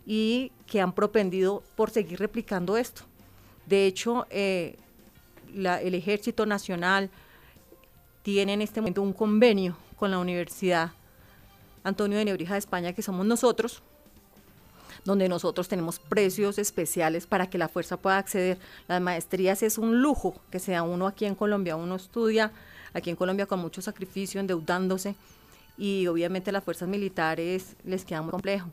y 0.06 0.52
que 0.66 0.80
han 0.80 0.92
propendido 0.92 1.62
por 1.76 1.90
seguir 1.90 2.18
replicando 2.18 2.76
esto. 2.76 3.02
De 3.66 3.86
hecho, 3.86 4.26
eh, 4.30 4.76
el 5.54 5.94
Ejército 5.94 6.46
Nacional 6.46 7.10
tiene 8.22 8.54
en 8.54 8.62
este 8.62 8.80
momento 8.80 9.02
un 9.02 9.12
convenio 9.12 9.76
con 9.96 10.10
la 10.10 10.18
Universidad 10.18 10.92
Antonio 11.84 12.18
de 12.18 12.24
Nebrija 12.24 12.54
de 12.54 12.58
España, 12.58 12.92
que 12.92 13.02
somos 13.02 13.26
nosotros, 13.26 13.82
donde 15.08 15.26
nosotros 15.26 15.68
tenemos 15.68 15.98
precios 15.98 16.58
especiales 16.58 17.26
para 17.26 17.48
que 17.48 17.56
la 17.56 17.68
fuerza 17.68 17.96
pueda 17.96 18.18
acceder. 18.18 18.58
Las 18.88 19.00
maestrías 19.00 19.62
es 19.62 19.78
un 19.78 20.02
lujo 20.02 20.34
que 20.50 20.58
sea 20.58 20.82
uno 20.82 21.06
aquí 21.06 21.24
en 21.24 21.34
Colombia, 21.34 21.76
uno 21.76 21.96
estudia 21.96 22.52
aquí 22.92 23.08
en 23.08 23.16
Colombia 23.16 23.46
con 23.46 23.58
mucho 23.58 23.80
sacrificio, 23.80 24.38
endeudándose, 24.38 25.14
y 25.78 26.06
obviamente 26.08 26.52
las 26.52 26.62
fuerzas 26.62 26.90
militares 26.90 27.74
les 27.84 28.04
queda 28.04 28.20
muy 28.20 28.32
complejo. 28.32 28.68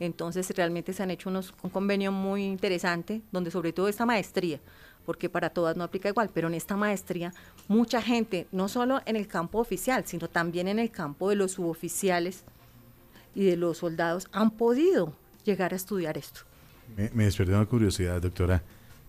Entonces 0.00 0.50
realmente 0.56 0.92
se 0.92 1.04
han 1.04 1.12
hecho 1.12 1.30
unos, 1.30 1.54
un 1.62 1.70
convenio 1.70 2.10
muy 2.10 2.42
interesante, 2.42 3.22
donde 3.30 3.52
sobre 3.52 3.72
todo 3.72 3.86
esta 3.86 4.04
maestría, 4.04 4.58
porque 5.04 5.28
para 5.28 5.50
todas 5.50 5.76
no 5.76 5.84
aplica 5.84 6.08
igual, 6.08 6.30
pero 6.34 6.48
en 6.48 6.54
esta 6.54 6.76
maestría 6.76 7.32
mucha 7.68 8.02
gente, 8.02 8.48
no 8.50 8.66
solo 8.66 9.02
en 9.06 9.14
el 9.14 9.28
campo 9.28 9.60
oficial, 9.60 10.02
sino 10.04 10.28
también 10.28 10.66
en 10.66 10.80
el 10.80 10.90
campo 10.90 11.28
de 11.28 11.36
los 11.36 11.52
suboficiales 11.52 12.42
y 13.36 13.44
de 13.44 13.56
los 13.56 13.78
soldados, 13.78 14.26
han 14.32 14.50
podido 14.50 15.12
llegar 15.46 15.72
a 15.72 15.76
estudiar 15.76 16.18
esto. 16.18 16.40
Me, 16.96 17.10
me 17.14 17.28
una 17.28 17.64
curiosidad, 17.66 18.20
doctora. 18.20 18.62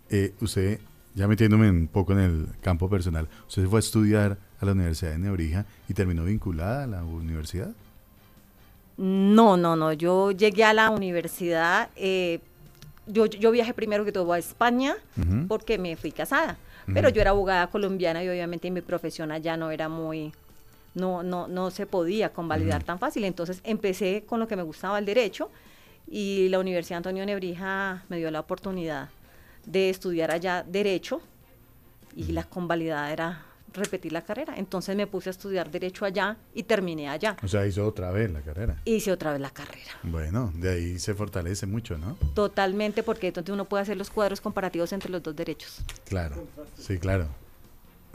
Eh, 0.09 0.33
usted, 0.39 0.79
ya 1.15 1.27
metiéndome 1.27 1.69
un 1.69 1.87
poco 1.87 2.13
en 2.13 2.19
el 2.19 2.47
campo 2.61 2.89
personal, 2.89 3.27
usted 3.47 3.65
fue 3.65 3.79
a 3.79 3.81
estudiar 3.81 4.37
a 4.61 4.65
la 4.65 4.71
Universidad 4.71 5.11
de 5.11 5.19
Nebrija 5.19 5.65
y 5.89 5.93
terminó 5.93 6.23
vinculada 6.23 6.83
a 6.83 6.87
la 6.87 7.03
universidad. 7.03 7.71
No, 8.97 9.57
no, 9.57 9.75
no. 9.75 9.93
Yo 9.93 10.31
llegué 10.31 10.63
a 10.63 10.73
la 10.73 10.89
universidad. 10.89 11.89
Eh, 11.95 12.39
yo, 13.05 13.25
yo, 13.25 13.51
viajé 13.51 13.73
primero 13.73 14.05
que 14.05 14.11
todo 14.11 14.33
a 14.33 14.39
España 14.39 14.95
porque 15.47 15.77
me 15.77 15.95
fui 15.95 16.11
casada. 16.11 16.57
Pero 16.93 17.09
yo 17.09 17.19
era 17.19 17.31
abogada 17.31 17.67
colombiana 17.67 18.23
y 18.23 18.29
obviamente 18.29 18.71
mi 18.71 18.79
profesión 18.79 19.29
allá 19.29 19.57
no 19.57 19.71
era 19.71 19.89
muy, 19.89 20.31
no, 20.95 21.21
no, 21.21 21.49
no 21.49 21.69
se 21.69 21.85
podía 21.85 22.29
convalidar 22.29 22.83
tan 22.83 22.97
fácil. 22.97 23.25
Entonces 23.25 23.59
empecé 23.65 24.23
con 24.25 24.39
lo 24.39 24.47
que 24.47 24.55
me 24.55 24.63
gustaba 24.63 24.97
el 24.97 25.05
derecho 25.05 25.51
y 26.07 26.47
la 26.49 26.59
Universidad 26.59 26.97
Antonio 26.97 27.25
Nebrija 27.25 28.03
me 28.09 28.17
dio 28.17 28.31
la 28.31 28.39
oportunidad 28.39 29.09
de 29.65 29.89
estudiar 29.89 30.31
allá 30.31 30.63
derecho 30.63 31.21
y 32.15 32.31
la 32.31 32.43
convalidada 32.43 33.11
era 33.11 33.45
repetir 33.73 34.11
la 34.11 34.23
carrera. 34.23 34.55
Entonces 34.57 34.95
me 34.95 35.07
puse 35.07 35.29
a 35.29 35.31
estudiar 35.31 35.69
derecho 35.69 36.05
allá 36.05 36.37
y 36.53 36.63
terminé 36.63 37.09
allá. 37.09 37.37
O 37.43 37.47
sea, 37.47 37.65
hizo 37.67 37.85
otra 37.85 38.11
vez 38.11 38.31
la 38.31 38.41
carrera. 38.41 38.81
Hice 38.85 39.11
otra 39.11 39.31
vez 39.31 39.41
la 39.41 39.51
carrera. 39.51 39.91
Bueno, 40.03 40.51
de 40.55 40.69
ahí 40.69 40.99
se 40.99 41.13
fortalece 41.13 41.65
mucho, 41.65 41.97
¿no? 41.97 42.17
Totalmente, 42.33 43.03
porque 43.03 43.27
entonces 43.27 43.53
uno 43.53 43.65
puede 43.65 43.83
hacer 43.83 43.97
los 43.97 44.09
cuadros 44.09 44.41
comparativos 44.41 44.91
entre 44.93 45.11
los 45.11 45.21
dos 45.21 45.35
derechos. 45.35 45.81
Claro, 46.05 46.47
sí, 46.77 46.97
claro. 46.97 47.27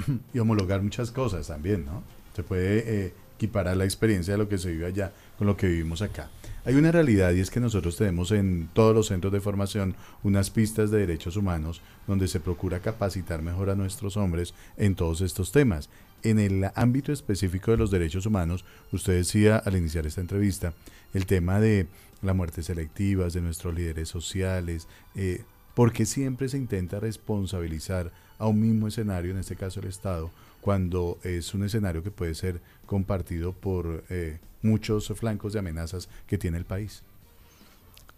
Y 0.34 0.38
homologar 0.38 0.82
muchas 0.82 1.10
cosas 1.10 1.46
también, 1.46 1.84
¿no? 1.84 2.02
Se 2.34 2.42
puede 2.42 3.06
eh, 3.06 3.14
equiparar 3.36 3.76
la 3.76 3.84
experiencia 3.84 4.34
de 4.34 4.38
lo 4.38 4.48
que 4.48 4.58
se 4.58 4.70
vive 4.70 4.86
allá 4.86 5.12
con 5.38 5.46
lo 5.46 5.56
que 5.56 5.66
vivimos 5.66 6.02
acá. 6.02 6.30
Hay 6.64 6.76
una 6.76 6.92
realidad 6.92 7.32
y 7.32 7.40
es 7.40 7.50
que 7.50 7.58
nosotros 7.58 7.96
tenemos 7.96 8.30
en 8.30 8.68
todos 8.72 8.94
los 8.94 9.08
centros 9.08 9.32
de 9.32 9.40
formación 9.40 9.96
unas 10.22 10.50
pistas 10.50 10.92
de 10.92 10.98
derechos 10.98 11.36
humanos 11.36 11.82
donde 12.06 12.28
se 12.28 12.38
procura 12.38 12.78
capacitar 12.78 13.42
mejor 13.42 13.68
a 13.68 13.74
nuestros 13.74 14.16
hombres 14.16 14.54
en 14.76 14.94
todos 14.94 15.22
estos 15.22 15.50
temas. 15.50 15.90
En 16.22 16.38
el 16.38 16.70
ámbito 16.76 17.12
específico 17.12 17.72
de 17.72 17.78
los 17.78 17.90
derechos 17.90 18.26
humanos, 18.26 18.64
usted 18.92 19.14
decía 19.14 19.56
al 19.56 19.76
iniciar 19.76 20.06
esta 20.06 20.20
entrevista 20.20 20.72
el 21.14 21.26
tema 21.26 21.58
de 21.58 21.88
la 22.22 22.32
muerte 22.32 22.62
selectivas, 22.62 23.32
de 23.32 23.40
nuestros 23.40 23.74
líderes 23.74 24.08
sociales, 24.08 24.86
eh, 25.16 25.42
porque 25.74 26.06
siempre 26.06 26.48
se 26.48 26.58
intenta 26.58 27.00
responsabilizar 27.00 28.12
a 28.38 28.46
un 28.46 28.60
mismo 28.60 28.88
escenario, 28.88 29.30
en 29.30 29.38
este 29.38 29.56
caso 29.56 29.80
el 29.80 29.86
Estado, 29.86 30.30
cuando 30.60 31.18
es 31.22 31.54
un 31.54 31.64
escenario 31.64 32.02
que 32.02 32.10
puede 32.10 32.34
ser 32.34 32.60
compartido 32.86 33.52
por 33.52 34.04
eh, 34.10 34.38
muchos 34.62 35.08
flancos 35.16 35.52
de 35.52 35.58
amenazas 35.58 36.08
que 36.26 36.38
tiene 36.38 36.58
el 36.58 36.64
país. 36.64 37.02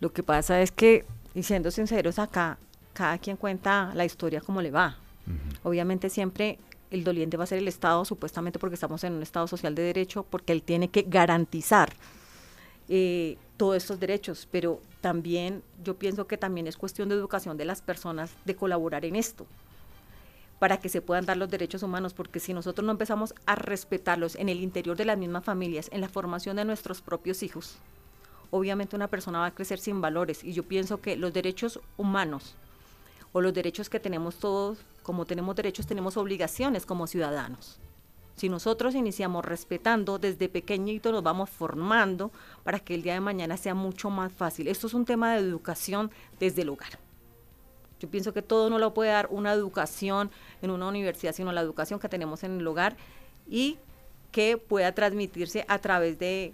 Lo 0.01 0.13
que 0.13 0.23
pasa 0.23 0.61
es 0.61 0.71
que, 0.71 1.05
y 1.35 1.43
siendo 1.43 1.71
sinceros 1.71 2.19
acá, 2.19 2.59
cada 2.93 3.19
quien 3.19 3.37
cuenta 3.37 3.93
la 3.95 4.05
historia 4.05 4.41
como 4.41 4.63
le 4.63 4.71
va. 4.71 4.97
Obviamente 5.63 6.11
siempre 6.11 6.59
el 6.91 7.03
doliente 7.03 7.37
va 7.37 7.45
a 7.45 7.47
ser 7.47 7.59
el 7.59 7.69
Estado, 7.69 8.05
supuestamente 8.05 8.59
porque 8.59 8.75
estamos 8.75 9.03
en 9.05 9.15
un 9.15 9.23
Estado 9.23 9.47
social 9.49 9.75
de 9.75 9.83
derecho, 9.83 10.25
porque 10.29 10.53
él 10.53 10.63
tiene 10.63 10.89
que 10.89 11.03
garantizar 11.03 11.93
eh, 12.89 13.37
todos 13.57 13.77
estos 13.77 14.01
derechos, 14.01 14.49
pero 14.51 14.81
también 15.01 15.63
yo 15.83 15.97
pienso 15.97 16.27
que 16.27 16.37
también 16.37 16.67
es 16.67 16.77
cuestión 16.77 17.09
de 17.09 17.15
educación 17.15 17.57
de 17.57 17.65
las 17.65 17.83
personas 17.83 18.33
de 18.45 18.57
colaborar 18.57 19.05
en 19.05 19.17
esto 19.17 19.47
para 20.59 20.79
que 20.79 20.89
se 20.89 21.03
puedan 21.03 21.27
dar 21.27 21.37
los 21.37 21.51
derechos 21.51 21.83
humanos, 21.83 22.15
porque 22.15 22.41
si 22.41 22.55
nosotros 22.55 22.87
no 22.87 22.93
empezamos 22.93 23.35
a 23.45 23.55
respetarlos 23.55 24.35
en 24.37 24.49
el 24.49 24.63
interior 24.63 24.97
de 24.97 25.05
las 25.05 25.19
mismas 25.19 25.45
familias, 25.45 25.89
en 25.93 26.01
la 26.01 26.09
formación 26.09 26.57
de 26.57 26.65
nuestros 26.65 27.03
propios 27.03 27.43
hijos, 27.43 27.77
obviamente 28.51 28.97
una 28.97 29.09
persona 29.09 29.41
va 29.41 29.47
a 29.47 29.55
crecer 29.55 29.79
sin 29.79 30.01
valores. 30.01 30.45
Y 30.45 30.53
yo 30.53 30.63
pienso 30.63 31.01
que 31.01 31.17
los 31.17 31.33
derechos 31.33 31.81
humanos 31.97 32.55
o 33.33 33.41
los 33.41 33.53
derechos 33.53 33.91
que 33.91 34.01
tenemos 34.01 34.37
todos, 34.37 34.79
como 35.03 35.27
tenemos 35.27 35.57
derechos, 35.57 35.87
tenemos 35.87 36.17
obligaciones 36.17 36.87
como 36.87 37.07
ciudadanos. 37.07 37.79
Si 38.37 38.49
nosotros 38.49 38.95
iniciamos 38.95 39.45
respetando, 39.45 40.19
desde 40.19 40.49
pequeñito 40.49 41.13
nos 41.13 41.23
vamos 41.23 41.51
formando 41.51 42.33
para 42.65 42.81
que 42.81 42.95
el 42.95 43.03
día 43.03 43.15
de 43.15 43.21
mañana 43.21 43.57
sea 43.57 43.75
mucho 43.75 44.11
más 44.11 44.33
fácil. 44.33 44.67
Esto 44.67 44.89
es 44.89 44.95
un 44.95 45.05
tema 45.05 45.35
de 45.35 45.41
educación 45.41 46.11
desde 46.41 46.63
el 46.63 46.69
hogar. 46.71 46.99
Yo 48.01 48.11
pienso 48.11 48.35
que 48.35 48.43
todo 48.43 48.71
no 48.71 48.79
lo 48.79 48.93
puede 48.93 49.11
dar 49.11 49.29
una 49.31 49.53
educación 49.53 50.31
en 50.63 50.71
una 50.71 50.89
universidad, 50.89 51.33
sino 51.33 51.53
la 51.53 51.61
educación 51.61 52.01
que 52.01 52.09
tenemos 52.09 52.43
en 52.43 52.59
el 52.59 52.67
hogar 52.67 52.97
y 53.49 53.79
que 54.33 54.59
pueda 54.59 54.93
transmitirse 54.93 55.65
a 55.69 55.79
través 55.79 56.19
de, 56.19 56.53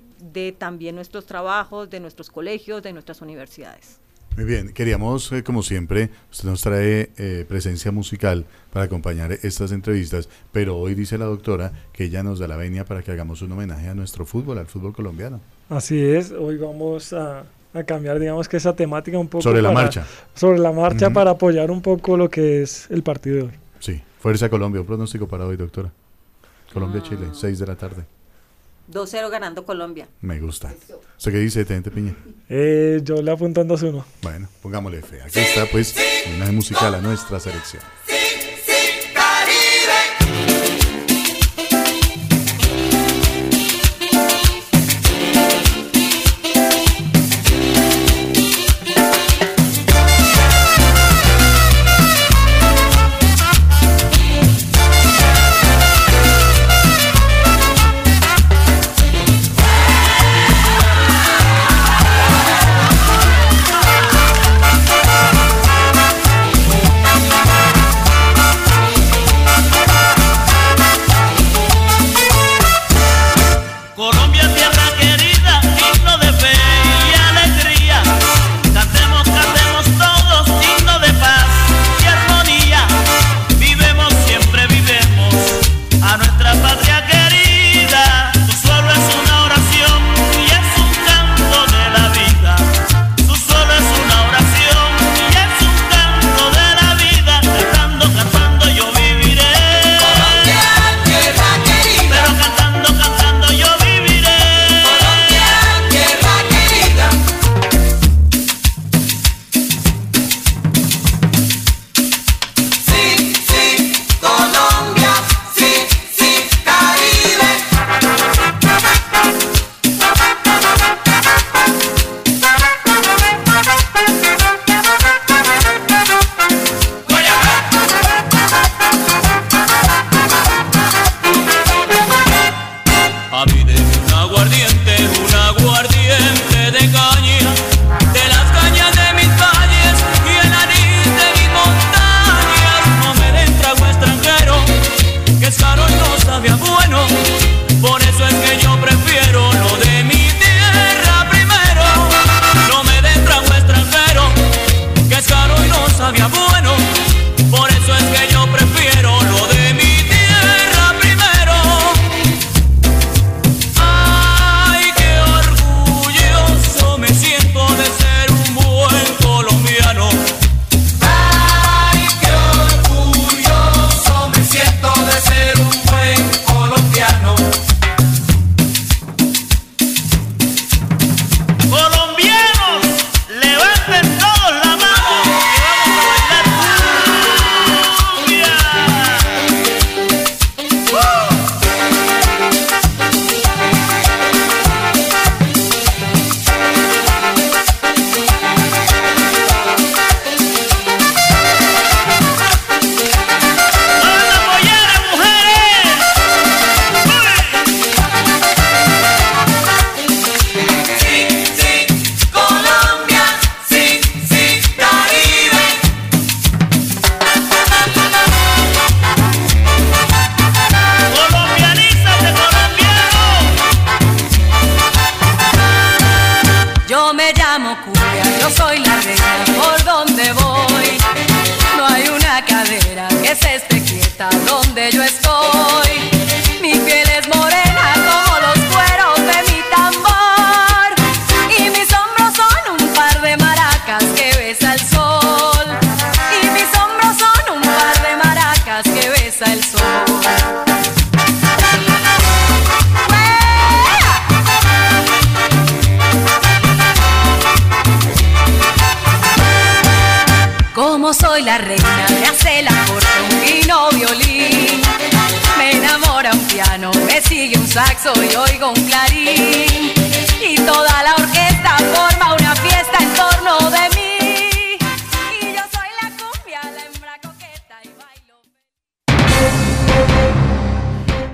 también 0.58 0.94
nuestros 0.94 1.24
trabajos, 1.24 1.88
de 1.88 1.98
nuestros 1.98 2.30
colegios, 2.30 2.82
de 2.82 2.92
nuestras 2.92 3.22
universidades. 3.22 4.00
Muy 4.36 4.44
bien, 4.44 4.72
queríamos, 4.72 5.30
eh, 5.32 5.42
como 5.42 5.62
siempre, 5.62 6.10
usted 6.30 6.48
nos 6.48 6.62
trae 6.62 7.10
eh, 7.18 7.44
presencia 7.48 7.90
musical 7.92 8.46
para 8.72 8.86
acompañar 8.86 9.32
estas 9.32 9.72
entrevistas, 9.72 10.28
pero 10.52 10.78
hoy 10.78 10.94
dice 10.94 11.18
la 11.18 11.26
doctora 11.26 11.72
que 11.92 12.04
ella 12.04 12.22
nos 12.22 12.38
da 12.38 12.48
la 12.48 12.56
venia 12.56 12.84
para 12.84 13.02
que 13.02 13.10
hagamos 13.10 13.42
un 13.42 13.52
homenaje 13.52 13.88
a 13.88 13.94
nuestro 13.94 14.24
fútbol, 14.24 14.58
al 14.58 14.66
fútbol 14.66 14.92
colombiano. 14.92 15.40
Así 15.68 16.00
es, 16.00 16.30
hoy 16.30 16.56
vamos 16.56 17.12
a, 17.12 17.44
a 17.74 17.82
cambiar, 17.84 18.18
digamos 18.18 18.48
que 18.48 18.56
esa 18.56 18.74
temática 18.74 19.18
un 19.18 19.28
poco. 19.28 19.42
Sobre 19.42 19.62
la 19.62 19.72
marcha. 19.72 20.06
Sobre 20.34 20.58
la 20.58 20.72
marcha 20.72 21.10
para 21.10 21.32
apoyar 21.32 21.70
un 21.70 21.82
poco 21.82 22.16
lo 22.16 22.30
que 22.30 22.62
es 22.62 22.90
el 22.90 23.02
partido 23.02 23.36
de 23.36 23.42
hoy. 23.42 23.52
Sí, 23.80 24.00
Fuerza 24.20 24.48
Colombia, 24.48 24.80
un 24.80 24.86
pronóstico 24.86 25.26
para 25.28 25.44
hoy, 25.44 25.56
doctora. 25.56 25.90
Colombia-Chile, 26.72 27.28
6 27.32 27.56
ah. 27.58 27.60
de 27.60 27.66
la 27.66 27.76
tarde. 27.76 28.04
2-0 28.90 29.30
ganando 29.30 29.64
Colombia. 29.64 30.08
Me 30.20 30.40
gusta. 30.40 30.74
¿Usted 31.16 31.32
qué 31.32 31.38
dice, 31.38 31.64
Teniente 31.64 31.90
Piña? 31.90 32.16
Eh, 32.48 33.00
yo 33.02 33.22
le 33.22 33.30
apunto 33.30 33.60
en 33.60 33.68
2-1. 33.68 34.04
Bueno, 34.22 34.48
pongámosle 34.62 35.02
fe. 35.02 35.22
Aquí 35.22 35.38
está, 35.38 35.66
pues, 35.66 35.94
una 36.36 36.50
musical 36.52 36.94
a 36.94 37.00
nuestra 37.00 37.38
selección. 37.40 37.82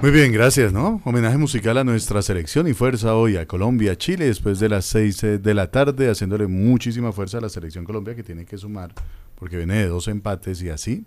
Muy 0.07 0.12
bien, 0.12 0.31
gracias, 0.31 0.73
¿no? 0.73 1.03
Homenaje 1.05 1.37
musical 1.37 1.77
a 1.79 1.83
nuestra 1.83 2.23
selección 2.23 2.69
y 2.69 2.75
fuerza 2.75 3.16
hoy 3.16 3.37
a 3.37 3.45
Colombia, 3.45 3.99
Chile, 3.99 4.27
después 4.27 4.61
de 4.61 4.69
las 4.69 4.85
6 4.85 5.25
eh, 5.25 5.38
de 5.38 5.53
la 5.53 5.69
tarde, 5.73 6.09
haciéndole 6.09 6.47
muchísima 6.47 7.11
fuerza 7.11 7.38
a 7.38 7.40
la 7.40 7.49
selección 7.49 7.85
Colombia 7.85 8.14
que 8.14 8.23
tiene 8.23 8.45
que 8.45 8.57
sumar, 8.57 8.92
porque 9.35 9.57
viene 9.57 9.79
de 9.79 9.88
dos 9.88 10.07
empates 10.07 10.62
y 10.62 10.69
así 10.69 11.05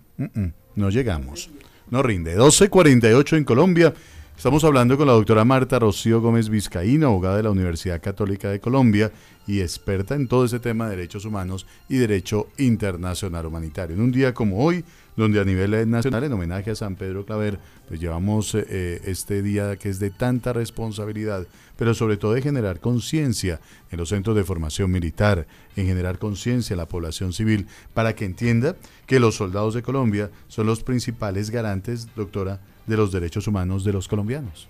no 0.75 0.89
llegamos. 0.89 1.49
No 1.89 2.03
rinde. 2.03 2.37
12.48 2.37 3.37
en 3.37 3.45
Colombia. 3.45 3.93
Estamos 4.35 4.65
hablando 4.65 4.97
con 4.97 5.07
la 5.07 5.13
doctora 5.13 5.45
Marta 5.45 5.79
Rocío 5.79 6.19
Gómez 6.19 6.49
Vizcaíno, 6.49 7.07
abogada 7.07 7.37
de 7.37 7.43
la 7.43 7.51
Universidad 7.51 8.01
Católica 8.01 8.49
de 8.49 8.59
Colombia 8.59 9.13
y 9.47 9.61
experta 9.61 10.15
en 10.15 10.27
todo 10.27 10.43
ese 10.43 10.59
tema 10.59 10.89
de 10.89 10.97
derechos 10.97 11.23
humanos 11.23 11.65
y 11.87 11.97
derecho 11.97 12.47
internacional 12.57 13.45
humanitario. 13.45 13.95
En 13.95 14.01
un 14.01 14.11
día 14.11 14.33
como 14.33 14.63
hoy, 14.63 14.83
donde 15.19 15.41
a 15.41 15.43
nivel 15.43 15.89
nacional, 15.89 16.23
en 16.23 16.31
homenaje 16.31 16.71
a 16.71 16.75
San 16.75 16.95
Pedro 16.95 17.25
Claver, 17.25 17.59
pues 17.89 17.99
llevamos 17.99 18.55
eh, 18.55 19.01
este 19.03 19.41
día 19.41 19.75
que 19.75 19.89
es 19.89 19.99
de 19.99 20.11
tanta 20.11 20.53
responsabilidad, 20.53 21.45
pero 21.75 21.93
sobre 21.93 22.15
todo 22.15 22.33
de 22.33 22.41
generar 22.41 22.79
conciencia 22.79 23.59
en 23.91 23.97
los 23.97 24.09
centros 24.09 24.33
de 24.37 24.45
formación 24.45 24.89
militar, 24.91 25.45
en 25.75 25.87
generar 25.87 26.19
conciencia 26.19 26.73
en 26.73 26.77
la 26.77 26.87
población 26.87 27.33
civil, 27.33 27.67
para 27.93 28.15
que 28.15 28.23
entienda 28.23 28.77
que 29.07 29.19
los 29.19 29.35
soldados 29.35 29.73
de 29.73 29.83
Colombia 29.83 30.31
son 30.47 30.67
los 30.67 30.83
principales 30.83 31.49
garantes, 31.49 32.07
doctora, 32.15 32.61
de 32.87 32.95
los 32.95 33.11
derechos 33.11 33.45
humanos 33.45 33.83
de 33.83 33.91
los 33.91 34.07
colombianos. 34.07 34.69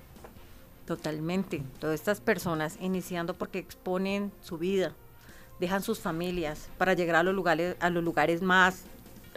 Totalmente. 0.88 1.62
Todas 1.80 1.94
estas 1.94 2.22
personas, 2.22 2.80
iniciando 2.82 3.36
porque 3.36 3.60
exponen 3.60 4.32
su 4.42 4.58
vida, 4.58 4.94
dejan 5.60 5.84
sus 5.84 6.00
familias 6.00 6.70
para 6.80 6.96
llegar 6.96 7.18
a 7.18 7.24
los 7.24 7.36
lugares, 7.36 7.76
a 7.80 7.92
los 7.92 8.04
lugares 8.04 8.42
más 8.42 8.86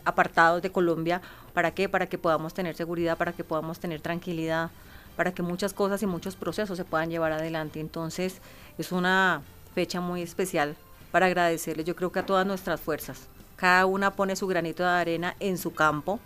apartados 0.04 0.62
de 0.62 0.72
Colombia. 0.72 1.20
¿Para 1.52 1.72
qué? 1.72 1.88
Para 1.88 2.06
que 2.06 2.18
podamos 2.18 2.54
tener 2.54 2.74
seguridad, 2.74 3.16
para 3.16 3.32
que 3.32 3.44
podamos 3.44 3.78
tener 3.80 4.00
tranquilidad, 4.00 4.70
para 5.16 5.32
que 5.32 5.42
muchas 5.42 5.72
cosas 5.72 6.02
y 6.02 6.06
muchos 6.06 6.36
procesos 6.36 6.76
se 6.76 6.84
puedan 6.84 7.10
llevar 7.10 7.32
adelante. 7.32 7.80
Entonces, 7.80 8.40
es 8.78 8.92
una 8.92 9.42
fecha 9.74 10.00
muy 10.00 10.22
especial 10.22 10.76
para 11.10 11.26
agradecerles, 11.26 11.84
yo 11.86 11.94
creo 11.94 12.10
que 12.10 12.20
a 12.20 12.26
todas 12.26 12.46
nuestras 12.46 12.80
fuerzas. 12.80 13.28
Cada 13.56 13.86
una 13.86 14.12
pone 14.12 14.34
su 14.34 14.46
granito 14.46 14.82
de 14.82 14.88
arena 14.88 15.36
en 15.38 15.58
su 15.58 15.72
campo 15.74 16.18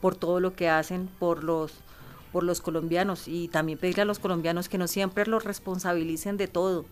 por 0.00 0.14
todo 0.14 0.40
lo 0.40 0.54
que 0.54 0.68
hacen 0.68 1.08
por 1.18 1.42
los 1.42 1.72
por 2.32 2.44
los 2.44 2.60
colombianos 2.60 3.28
y 3.28 3.48
también 3.48 3.78
pedirle 3.78 4.02
a 4.02 4.04
los 4.04 4.18
colombianos 4.18 4.68
que 4.68 4.76
no 4.76 4.88
siempre 4.88 5.26
los 5.26 5.44
responsabilicen 5.44 6.36
de 6.36 6.48
todo. 6.48 6.84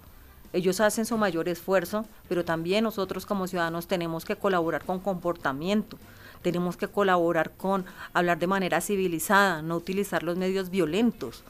Ellos 0.54 0.80
hacen 0.80 1.04
su 1.04 1.18
mayor 1.18 1.48
esfuerzo, 1.48 2.06
pero 2.28 2.46
también 2.46 2.84
nosotros 2.84 3.26
como 3.26 3.46
ciudadanos 3.46 3.86
tenemos 3.86 4.24
que 4.24 4.36
colaborar 4.36 4.84
con 4.84 5.00
comportamiento, 5.00 5.98
tenemos 6.44 6.76
que 6.76 6.88
colaborar 6.88 7.52
con 7.56 7.86
hablar 8.12 8.38
de 8.38 8.46
manera 8.46 8.82
civilizada, 8.82 9.62
no 9.62 9.76
utilizar 9.76 10.22
los 10.22 10.36
medios 10.36 10.68
violentos 10.68 11.42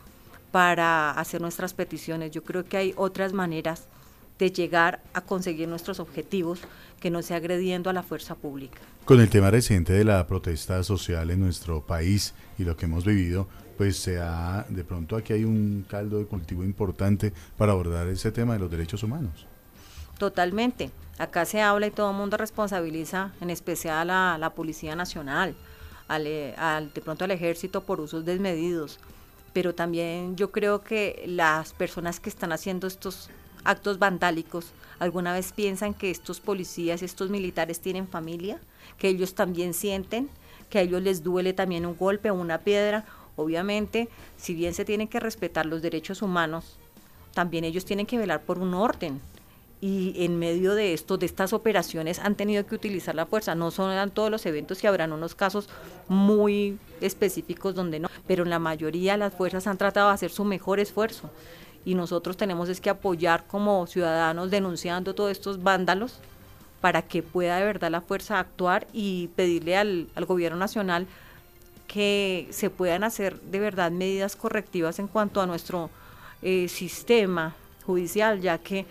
para 0.53 1.11
hacer 1.11 1.41
nuestras 1.41 1.75
peticiones. 1.75 2.31
Yo 2.31 2.45
creo 2.45 2.65
que 2.65 2.77
hay 2.77 2.95
otras 2.97 3.33
maneras 3.33 3.89
de 4.39 4.53
llegar 4.53 5.03
a 5.13 5.21
conseguir 5.21 5.67
nuestros 5.67 5.99
objetivos 5.99 6.61
que 7.01 7.11
no 7.11 7.23
sea 7.23 7.39
agrediendo 7.39 7.91
a 7.91 7.93
la 7.93 8.05
fuerza 8.05 8.37
pública. 8.37 8.79
Con 9.05 9.21
el 9.21 9.29
tema 9.29 9.51
reciente 9.51 9.93
de 9.93 10.05
la 10.05 10.25
protesta 10.29 10.81
social 10.85 11.29
en 11.33 11.41
nuestro 11.41 11.85
país 11.85 12.33
y 12.57 12.63
lo 12.63 12.77
que 12.77 12.87
hemos 12.87 13.05
vivido, 13.05 13.49
pues 13.77 13.97
se 13.97 14.21
ha, 14.21 14.65
de 14.69 14.85
pronto 14.85 15.17
aquí 15.17 15.33
hay 15.33 15.45
un 15.45 15.85
caldo 15.89 16.19
de 16.19 16.27
cultivo 16.27 16.63
importante 16.63 17.33
para 17.59 17.73
abordar 17.73 18.07
ese 18.07 18.31
tema 18.31 18.53
de 18.53 18.61
los 18.61 18.71
derechos 18.71 19.03
humanos. 19.03 19.49
Totalmente. 20.19 20.91
Acá 21.19 21.45
se 21.45 21.61
habla 21.61 21.87
y 21.87 21.91
todo 21.91 22.11
el 22.11 22.17
mundo 22.17 22.37
responsabiliza, 22.37 23.33
en 23.41 23.51
especial 23.51 24.11
a 24.11 24.37
la 24.39 24.51
Policía 24.51 24.97
Nacional, 24.97 25.55
al, 26.09 26.27
eh, 26.27 26.55
al, 26.57 26.93
de 26.93 27.01
pronto 27.01 27.25
al 27.25 27.31
ejército 27.31 27.83
por 27.83 28.01
usos 28.01 28.25
desmedidos. 28.25 28.99
Pero 29.53 29.75
también 29.75 30.35
yo 30.35 30.51
creo 30.51 30.83
que 30.83 31.23
las 31.27 31.73
personas 31.73 32.19
que 32.19 32.29
están 32.29 32.51
haciendo 32.51 32.89
estos 32.89 33.31
actos 33.63 34.01
vandálicos, 34.01 34.73
¿alguna 34.99 35.33
vez 35.33 35.53
piensan 35.53 35.95
que 35.95 36.11
estos 36.11 36.41
policías 36.41 37.03
estos 37.03 37.31
militares 37.31 37.81
tienen 37.81 38.09
familia? 38.09 38.59
¿Que 38.99 39.09
ellos 39.09 39.35
también 39.35 39.73
sienten? 39.73 40.29
¿Que 40.69 40.79
a 40.79 40.83
ellos 40.83 41.03
les 41.03 41.23
duele 41.23 41.53
también 41.53 41.87
un 41.87 41.97
golpe 41.97 42.31
o 42.31 42.35
una 42.35 42.59
piedra? 42.59 43.05
Obviamente, 43.37 44.09
si 44.37 44.55
bien 44.55 44.75
se 44.75 44.85
tienen 44.85 45.09
que 45.09 45.21
respetar 45.21 45.67
los 45.67 45.83
derechos 45.83 46.23
humanos, 46.23 46.77
también 47.33 47.65
ellos 47.65 47.85
tienen 47.85 48.07
que 48.07 48.19
velar 48.19 48.43
por 48.43 48.59
un 48.59 48.75
orden. 48.75 49.21
Y 49.87 50.25
en 50.25 50.39
medio 50.39 50.75
de 50.75 50.95
esto, 50.95 51.19
de 51.19 51.27
estas 51.27 51.53
operaciones, 51.53 52.19
han 52.19 52.37
tenido 52.37 52.65
que 52.65 52.75
utilizar 52.75 53.15
la 53.15 53.27
fuerza. 53.27 53.55
No 53.55 53.71
son 53.71 54.11
todos 54.13 54.31
los 54.31 54.47
eventos 54.47 54.83
y 54.83 54.87
habrán 54.87 55.13
unos 55.13 55.35
casos 55.35 55.69
muy 56.09 56.79
específicos 57.03 57.75
donde 57.75 58.01
no, 58.01 58.09
pero 58.27 58.45
en 58.45 58.49
la 58.49 58.59
mayoría 58.59 59.19
las 59.19 59.35
fuerzas 59.35 59.67
han 59.67 59.77
tratado 59.77 60.09
de 60.09 60.15
hacer 60.15 60.31
su 60.31 60.43
mejor 60.47 60.81
esfuerzo 60.81 61.29
y 61.85 61.97
nosotros 61.97 62.39
tenemos 62.39 62.71
es 62.71 62.81
que 62.81 62.89
apoyar 62.89 63.47
como 63.47 63.87
ciudadanos 63.87 64.51
denunciando 64.51 65.15
todos 65.15 65.33
estos 65.33 65.63
vándalos 65.63 66.15
para 66.81 67.03
que 67.03 67.23
pueda 67.23 67.59
de 67.59 67.67
verdad 67.67 67.91
la 67.91 68.01
fuerza 68.01 68.39
actuar 68.39 68.87
y 68.95 69.29
pedirle 69.37 69.77
al, 69.77 70.09
al 70.15 70.25
gobierno 70.25 70.57
nacional 70.57 71.07
que 71.89 72.49
se 72.53 72.71
puedan 72.71 73.05
hacer 73.05 73.39
de 73.39 73.61
verdad 73.61 73.91
medidas 73.91 74.35
correctivas 74.35 74.99
en 74.99 75.09
cuanto 75.09 75.43
a 75.43 75.47
nuestro 75.47 75.91
eh, 76.41 76.69
sistema 76.71 77.55
judicial, 77.85 78.41
ya 78.41 78.57
que 78.57 78.87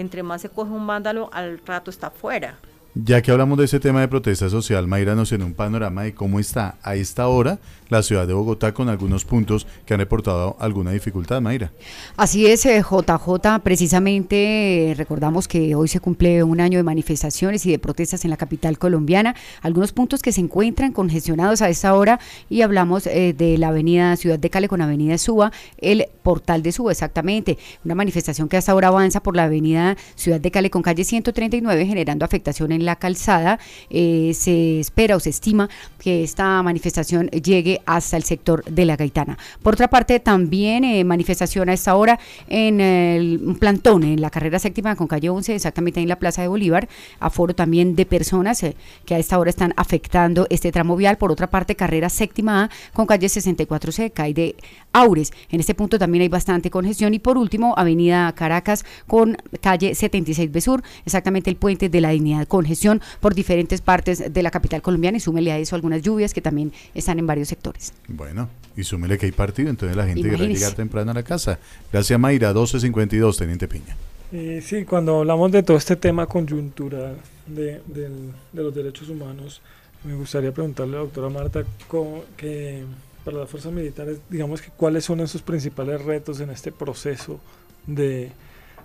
entre 0.00 0.22
más 0.22 0.42
se 0.42 0.48
coge 0.48 0.70
un 0.72 0.86
vándalo, 0.86 1.30
al 1.32 1.58
rato 1.64 1.90
está 1.90 2.10
fuera. 2.10 2.58
Ya 2.94 3.22
que 3.22 3.30
hablamos 3.30 3.56
de 3.56 3.66
ese 3.66 3.78
tema 3.78 4.00
de 4.00 4.08
protesta 4.08 4.50
social, 4.50 4.88
Mayra 4.88 5.14
nos 5.14 5.30
en 5.30 5.44
un 5.44 5.54
panorama 5.54 6.02
de 6.02 6.12
cómo 6.12 6.40
está 6.40 6.76
a 6.82 6.96
esta 6.96 7.28
hora 7.28 7.60
la 7.88 8.02
ciudad 8.02 8.26
de 8.26 8.32
Bogotá 8.32 8.72
con 8.74 8.88
algunos 8.88 9.24
puntos 9.24 9.66
que 9.84 9.94
han 9.94 10.00
reportado 10.00 10.56
alguna 10.58 10.90
dificultad, 10.90 11.40
Mayra. 11.40 11.72
Así 12.16 12.46
es, 12.46 12.64
JJ, 12.64 13.06
eh, 13.44 13.60
precisamente 13.62 14.94
recordamos 14.96 15.46
que 15.46 15.74
hoy 15.74 15.86
se 15.88 16.00
cumple 16.00 16.42
un 16.42 16.60
año 16.60 16.78
de 16.78 16.82
manifestaciones 16.82 17.64
y 17.66 17.70
de 17.70 17.78
protestas 17.78 18.24
en 18.24 18.30
la 18.30 18.36
capital 18.36 18.78
colombiana, 18.78 19.36
algunos 19.62 19.92
puntos 19.92 20.20
que 20.20 20.32
se 20.32 20.40
encuentran 20.40 20.92
congestionados 20.92 21.62
a 21.62 21.68
esta 21.68 21.94
hora 21.94 22.18
y 22.48 22.62
hablamos 22.62 23.06
eh, 23.06 23.34
de 23.36 23.56
la 23.58 23.68
avenida 23.68 24.16
Ciudad 24.16 24.38
de 24.38 24.50
Cale 24.50 24.68
con 24.68 24.82
avenida 24.82 25.16
Suba, 25.18 25.52
el 25.78 26.06
portal 26.22 26.62
de 26.62 26.72
Suba 26.72 26.90
exactamente, 26.90 27.58
una 27.84 27.94
manifestación 27.94 28.48
que 28.48 28.56
hasta 28.56 28.72
ahora 28.72 28.88
avanza 28.88 29.22
por 29.22 29.36
la 29.36 29.44
avenida 29.44 29.96
Ciudad 30.16 30.40
de 30.40 30.50
Cale 30.50 30.70
con 30.70 30.82
calle 30.82 31.04
139 31.04 31.86
generando 31.86 32.24
afectación 32.24 32.72
en 32.72 32.79
la 32.84 32.96
calzada. 32.96 33.58
Eh, 33.90 34.32
se 34.34 34.80
espera 34.80 35.16
o 35.16 35.20
se 35.20 35.30
estima 35.30 35.68
que 35.98 36.22
esta 36.22 36.62
manifestación 36.62 37.28
llegue 37.28 37.80
hasta 37.86 38.16
el 38.16 38.24
sector 38.24 38.64
de 38.64 38.84
la 38.84 38.96
Gaitana. 38.96 39.38
Por 39.62 39.74
otra 39.74 39.88
parte, 39.88 40.20
también 40.20 40.84
eh, 40.84 41.04
manifestación 41.04 41.68
a 41.68 41.72
esta 41.72 41.94
hora 41.94 42.18
en 42.48 42.80
el 42.80 43.56
plantón, 43.58 44.04
en 44.04 44.20
la 44.20 44.30
carrera 44.30 44.58
séptima 44.58 44.96
con 44.96 45.06
calle 45.06 45.28
11, 45.28 45.54
exactamente 45.54 46.00
en 46.00 46.08
la 46.08 46.18
Plaza 46.18 46.42
de 46.42 46.48
Bolívar, 46.48 46.88
aforo 47.18 47.54
también 47.54 47.96
de 47.96 48.06
personas 48.06 48.62
eh, 48.62 48.76
que 49.04 49.14
a 49.14 49.18
esta 49.18 49.38
hora 49.38 49.50
están 49.50 49.74
afectando 49.76 50.46
este 50.50 50.72
tramo 50.72 50.96
vial. 50.96 51.18
Por 51.18 51.32
otra 51.32 51.50
parte, 51.50 51.76
carrera 51.76 52.08
séptima 52.08 52.70
con 52.92 53.06
calle 53.06 53.26
64C, 53.26 54.12
calle 54.12 54.56
Aures. 54.92 55.32
En 55.50 55.60
este 55.60 55.74
punto 55.74 55.98
también 55.98 56.22
hay 56.22 56.28
bastante 56.28 56.70
congestión. 56.70 57.14
Y 57.14 57.18
por 57.18 57.36
último, 57.38 57.74
Avenida 57.76 58.32
Caracas 58.32 58.84
con 59.06 59.36
calle 59.60 59.92
76B 59.92 60.60
Sur, 60.60 60.82
exactamente 61.04 61.50
el 61.50 61.56
puente 61.56 61.88
de 61.88 62.00
la 62.00 62.10
dignidad, 62.10 62.46
congestión 62.46 63.00
por 63.20 63.34
diferentes 63.34 63.80
partes 63.80 64.32
de 64.32 64.42
la 64.42 64.50
capital 64.50 64.82
colombiana 64.82 65.18
y 65.18 65.20
súmele 65.20 65.52
a 65.52 65.58
eso 65.58 65.76
algunas 65.76 66.02
lluvias 66.02 66.34
que 66.34 66.40
también 66.40 66.72
están 66.94 67.18
en 67.18 67.26
varios 67.26 67.48
sectores. 67.48 67.92
Bueno, 68.08 68.48
y 68.76 68.84
súmele 68.84 69.18
que 69.18 69.26
hay 69.26 69.32
partido, 69.32 69.70
entonces 69.70 69.96
la 69.96 70.06
gente 70.06 70.28
quiere 70.28 70.48
llegar 70.48 70.72
temprano 70.72 71.10
a 71.10 71.14
la 71.14 71.22
casa. 71.22 71.58
Gracias 71.92 72.18
Mayra, 72.18 72.48
1252, 72.48 73.36
Teniente 73.36 73.68
Piña. 73.68 73.96
Eh, 74.32 74.62
sí, 74.64 74.84
cuando 74.84 75.18
hablamos 75.18 75.50
de 75.50 75.62
todo 75.62 75.76
este 75.76 75.96
tema 75.96 76.26
coyuntural 76.26 77.16
de, 77.46 77.80
de, 77.86 78.08
de 78.52 78.62
los 78.62 78.74
derechos 78.74 79.08
humanos, 79.08 79.60
me 80.04 80.14
gustaría 80.14 80.52
preguntarle 80.52 80.94
a 80.94 80.96
la 80.98 81.04
doctora 81.04 81.28
Marta 81.28 81.64
cómo, 81.88 82.22
que 82.36 82.84
para 83.24 83.38
las 83.38 83.50
fuerzas 83.50 83.72
militares, 83.72 84.20
digamos 84.28 84.62
que 84.62 84.70
cuáles 84.70 85.04
son 85.04 85.20
esos 85.20 85.42
principales 85.42 86.02
retos 86.02 86.40
en 86.40 86.50
este 86.50 86.72
proceso 86.72 87.38
de, 87.86 88.32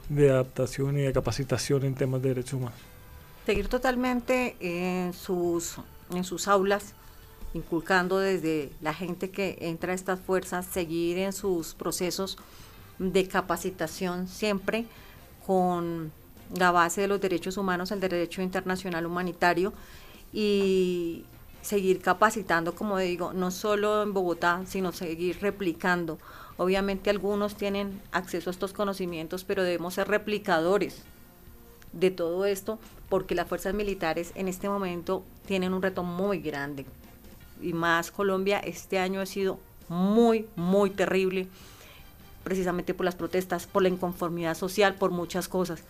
de 0.10 0.30
adaptación 0.30 0.98
y 0.98 1.02
de 1.02 1.14
capacitación 1.14 1.86
en 1.86 1.96
temas 1.96 2.22
de 2.22 2.30
derechos 2.30 2.54
humanos. 2.54 2.80
Seguir 3.46 3.68
totalmente 3.68 4.56
en 4.60 5.14
sus, 5.14 5.76
en 6.12 6.24
sus 6.24 6.48
aulas, 6.48 6.94
inculcando 7.54 8.20
desde 8.20 8.72
la 8.82 8.94
gente 8.94 9.30
que 9.30 9.58
entra 9.62 9.92
a 9.92 9.96
estas 9.96 10.20
fuerzas, 10.20 10.66
seguir 10.66 11.18
en 11.20 11.32
sus 11.32 11.74
procesos 11.74 12.38
de 13.00 13.28
capacitación 13.28 14.28
siempre 14.28 14.86
con 15.46 16.12
la 16.54 16.72
base 16.72 17.02
de 17.02 17.08
los 17.08 17.22
derechos 17.22 17.58
humanos, 17.58 17.92
el 17.92 18.00
derecho 18.00 18.42
internacional 18.42 19.06
humanitario 19.06 19.74
y 20.34 21.24
seguir 21.66 22.00
capacitando, 22.00 22.76
como 22.76 23.00
digo, 23.00 23.34
no 23.34 23.50
solo 23.50 24.04
en 24.04 24.14
Bogotá, 24.14 24.62
sino 24.68 24.92
seguir 24.92 25.40
replicando. 25.42 26.20
Obviamente 26.58 27.10
algunos 27.10 27.56
tienen 27.56 28.00
acceso 28.12 28.50
a 28.50 28.52
estos 28.52 28.72
conocimientos, 28.72 29.44
pero 29.44 29.64
debemos 29.64 29.96
ser 29.96 30.08
replicadores 30.08 31.02
de 31.92 32.12
todo 32.12 32.46
esto 32.46 32.78
porque 33.10 33.34
las 33.34 33.48
fuerzas 33.48 33.74
militares 33.74 34.32
en 34.36 34.48
este 34.48 34.70
momento 34.70 35.24
tienen 35.48 35.74
un 35.74 35.82
reto 35.82 36.04
muy 36.04 36.40
grande. 36.40 36.86
Y 37.62 37.74
más 37.74 38.12
Colombia 38.12 38.60
este 38.60 39.00
año 39.00 39.20
ha 39.20 39.26
sido 39.26 39.60
muy, 39.90 40.48
muy 40.56 40.92
terrible, 40.92 41.48
precisamente 42.44 42.94
por 42.94 43.06
las 43.06 43.16
protestas, 43.16 43.66
por 43.66 43.82
la 43.82 43.90
inconformidad 43.90 44.56
social, 44.56 44.96
por 44.96 45.10
muchas 45.10 45.48
cosas. 45.48 45.84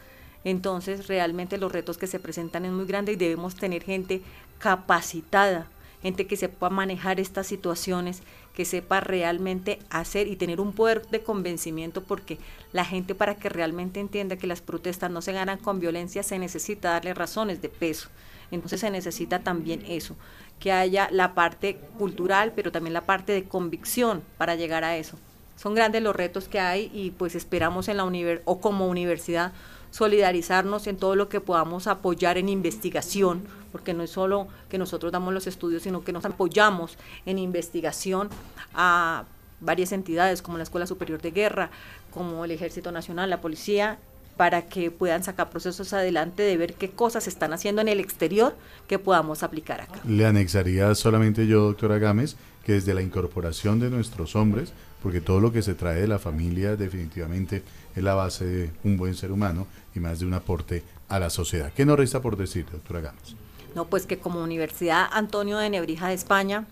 Entonces, 0.46 1.08
realmente 1.08 1.58
los 1.58 1.72
retos 1.72 1.98
que 1.98 2.08
se 2.08 2.20
presentan 2.20 2.64
es 2.66 2.72
muy 2.72 2.86
grandes 2.86 3.16
y 3.16 3.18
debemos 3.18 3.56
tener 3.56 3.84
gente 3.84 4.22
capacitada, 4.60 5.68
gente 6.04 6.28
que 6.28 6.38
sepa 6.38 6.70
manejar 6.70 7.20
estas 7.20 7.48
situaciones, 7.48 8.22
que 8.54 8.64
sepa 8.64 9.00
realmente 9.00 9.80
hacer 9.90 10.28
y 10.28 10.36
tener 10.36 10.62
un 10.62 10.72
poder 10.72 11.08
de 11.08 11.24
convencimiento, 11.24 12.04
porque 12.04 12.38
la 12.74 12.86
gente 12.86 13.16
para 13.16 13.36
que 13.36 13.50
realmente 13.50 14.00
entienda 14.00 14.38
que 14.38 14.46
las 14.46 14.62
protestas 14.62 15.10
no 15.10 15.24
se 15.24 15.34
ganan 15.34 15.58
con 15.58 15.80
violencia, 15.80 16.22
se 16.22 16.38
necesita 16.38 16.92
darle 16.92 17.16
razones 17.16 17.62
de 17.64 17.70
peso. 17.70 18.10
Entonces 18.52 18.82
se 18.82 18.92
necesita 18.92 19.40
también 19.40 19.84
eso, 19.88 20.16
que 20.60 20.72
haya 20.72 21.10
la 21.12 21.34
parte 21.34 21.78
cultural, 21.98 22.54
pero 22.56 22.72
también 22.72 22.94
la 22.94 23.02
parte 23.02 23.34
de 23.34 23.46
convicción 23.46 24.22
para 24.38 24.54
llegar 24.54 24.84
a 24.84 24.96
eso. 24.96 25.18
Son 25.56 25.74
grandes 25.74 26.04
los 26.04 26.16
retos 26.16 26.48
que 26.48 26.60
hay 26.60 26.92
y 26.94 27.12
pues 27.12 27.34
esperamos 27.34 27.88
en 27.88 27.98
la 27.98 28.04
universidad 28.04 28.44
o 28.46 28.60
como 28.60 28.88
universidad 28.88 29.54
solidarizarnos 29.96 30.88
en 30.88 30.98
todo 30.98 31.16
lo 31.16 31.30
que 31.30 31.40
podamos 31.40 31.88
apoyar 31.88 32.38
en 32.38 32.50
investigación, 32.50 33.46
porque 33.72 33.94
no 33.94 34.04
es 34.04 34.10
solo 34.10 34.50
que 34.68 34.78
nosotros 34.78 35.10
damos 35.10 35.34
los 35.34 35.48
estudios, 35.48 35.84
sino 35.84 36.04
que 36.04 36.12
nos 36.12 36.26
apoyamos 36.26 36.98
en 37.26 37.40
investigación 37.40 38.28
a 38.74 39.24
varias 39.62 39.94
entidades 39.94 40.42
como 40.42 40.58
la 40.58 40.64
Escuela 40.64 40.86
Superior 40.86 41.22
de 41.22 41.32
Guerra, 41.32 41.70
como 42.14 42.44
el 42.44 42.52
Ejército 42.52 42.92
Nacional, 42.92 43.30
la 43.30 43.40
Policía, 43.40 43.98
para 44.38 44.64
que 44.64 44.92
puedan 44.92 45.24
sacar 45.24 45.50
procesos 45.50 45.94
adelante 45.94 46.44
de 46.44 46.58
ver 46.58 46.74
qué 46.74 46.92
cosas 46.92 47.24
se 47.24 47.30
están 47.30 47.54
haciendo 47.54 47.82
en 47.82 47.88
el 47.88 48.00
exterior 48.00 48.56
que 48.88 49.00
podamos 49.00 49.44
aplicar 49.44 49.82
acá. 49.82 50.00
Le 50.06 50.26
anexaría 50.26 50.94
solamente 50.96 51.48
yo, 51.48 51.62
doctora 51.62 51.98
Gámez, 51.98 52.36
que 52.66 52.74
desde 52.74 52.94
la 52.94 53.02
incorporación 53.02 53.80
de 53.80 53.90
nuestros 53.90 54.36
hombres, 54.36 54.74
porque 55.02 55.22
todo 55.22 55.40
lo 55.40 55.52
que 55.52 55.62
se 55.62 55.76
trae 55.76 56.02
de 56.02 56.08
la 56.08 56.20
familia 56.20 56.76
definitivamente 56.76 57.64
es 57.96 58.04
la 58.04 58.16
base 58.16 58.46
de 58.46 58.72
un 58.84 58.98
buen 58.98 59.16
ser 59.16 59.32
humano 59.32 59.68
y 59.94 60.00
más 60.00 60.20
de 60.20 60.26
un 60.26 60.34
aporte 60.34 60.84
a 61.08 61.20
la 61.20 61.30
sociedad. 61.30 61.72
¿Qué 61.74 61.86
nos 61.86 61.98
resta 61.98 62.22
por 62.22 62.36
decir, 62.36 62.66
doctora 62.72 63.02
Gámez? 63.02 63.36
No, 63.76 63.86
pues 63.86 64.06
que 64.06 64.18
como 64.18 64.42
Universidad 64.42 65.08
Antonio 65.12 65.58
de 65.58 65.70
Nebrija 65.70 66.08
de 66.08 66.16
España, 66.16 66.66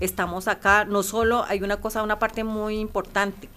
estamos 0.00 0.48
acá, 0.48 0.84
no 0.84 1.02
solo 1.02 1.44
hay 1.46 1.62
una 1.62 1.78
cosa, 1.78 2.02
una 2.02 2.18
parte 2.18 2.44
muy 2.44 2.78
importante, 2.78 3.48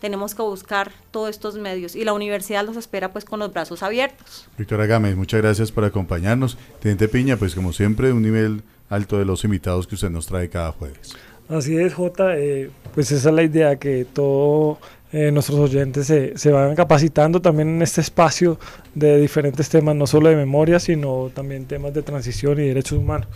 tenemos 0.00 0.34
que 0.34 0.42
buscar 0.42 0.92
todos 1.10 1.30
estos 1.30 1.56
medios 1.56 1.96
y 1.96 2.04
la 2.04 2.12
universidad 2.12 2.64
los 2.64 2.76
espera 2.76 3.12
pues 3.12 3.24
con 3.24 3.40
los 3.40 3.52
brazos 3.52 3.82
abiertos. 3.82 4.48
Victoria 4.56 4.86
Gámez, 4.86 5.16
muchas 5.16 5.40
gracias 5.40 5.72
por 5.72 5.84
acompañarnos. 5.84 6.56
Teniente 6.80 7.08
Piña, 7.08 7.36
pues 7.36 7.54
como 7.54 7.72
siempre, 7.72 8.12
un 8.12 8.22
nivel 8.22 8.62
alto 8.88 9.18
de 9.18 9.24
los 9.24 9.44
invitados 9.44 9.86
que 9.86 9.94
usted 9.94 10.10
nos 10.10 10.26
trae 10.26 10.48
cada 10.48 10.72
jueves. 10.72 11.16
Así 11.48 11.76
es, 11.78 11.94
Jota. 11.94 12.36
Eh, 12.36 12.70
pues 12.94 13.10
esa 13.10 13.30
es 13.30 13.34
la 13.34 13.42
idea, 13.42 13.76
que 13.76 14.04
todos 14.04 14.78
eh, 15.12 15.30
nuestros 15.32 15.58
oyentes 15.58 16.06
se, 16.06 16.36
se 16.36 16.52
vayan 16.52 16.76
capacitando 16.76 17.40
también 17.40 17.68
en 17.68 17.82
este 17.82 18.00
espacio 18.00 18.58
de 18.94 19.18
diferentes 19.18 19.68
temas, 19.68 19.96
no 19.96 20.06
solo 20.06 20.28
de 20.28 20.36
memoria, 20.36 20.78
sino 20.78 21.30
también 21.34 21.64
temas 21.64 21.94
de 21.94 22.02
transición 22.02 22.60
y 22.60 22.68
derechos 22.68 22.98
humanos. 22.98 23.28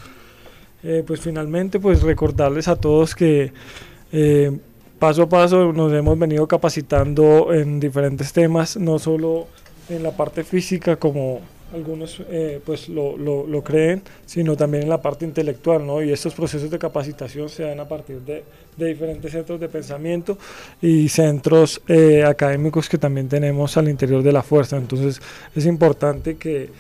Eh, 0.83 1.05
pues 1.07 1.21
finalmente, 1.21 1.81
pues 1.81 2.03
recordarles 2.03 2.69
a 2.69 2.77
todos 2.77 3.15
que 3.15 3.53
paso 5.03 5.23
a 5.25 5.29
paso 5.29 5.73
nos 5.73 5.93
hemos 5.93 6.17
venido 6.17 6.47
capacitando 6.47 7.53
en 7.53 7.81
diferentes 7.81 8.33
temas, 8.33 8.77
no 8.77 9.01
solo 9.01 9.49
en 9.89 10.01
la 10.05 10.13
parte 10.13 10.45
física 10.45 10.95
como 10.95 11.41
algunos 11.75 12.23
eh, 12.31 12.61
pues 12.65 12.89
lo, 12.89 13.17
lo, 13.17 13.65
creen, 13.65 14.01
sino 14.27 14.55
también 14.57 14.85
en 14.85 14.89
la 14.89 15.03
parte 15.03 15.25
intelectual, 15.25 15.85
¿no? 15.85 16.05
Y 16.05 16.13
estos 16.13 16.35
procesos 16.35 16.71
de 16.71 16.79
capacitación 16.79 17.49
se 17.49 17.65
dan 17.65 17.81
a 17.81 17.89
partir 17.89 18.21
de, 18.21 18.45
de 18.77 18.87
diferentes 18.87 19.33
centros 19.33 19.59
de 19.59 19.69
pensamiento 19.69 20.39
y 20.81 21.09
centros 21.09 21.83
eh, 21.89 22.23
académicos 22.23 22.89
que 22.89 22.97
también 22.97 23.29
tenemos 23.29 23.77
al 23.77 23.89
interior 23.89 24.23
de 24.23 24.31
la 24.31 24.45
fuerza. 24.45 24.77
Entonces 24.77 25.21
es 25.57 25.67
importante 25.67 26.37
que, 26.37 26.71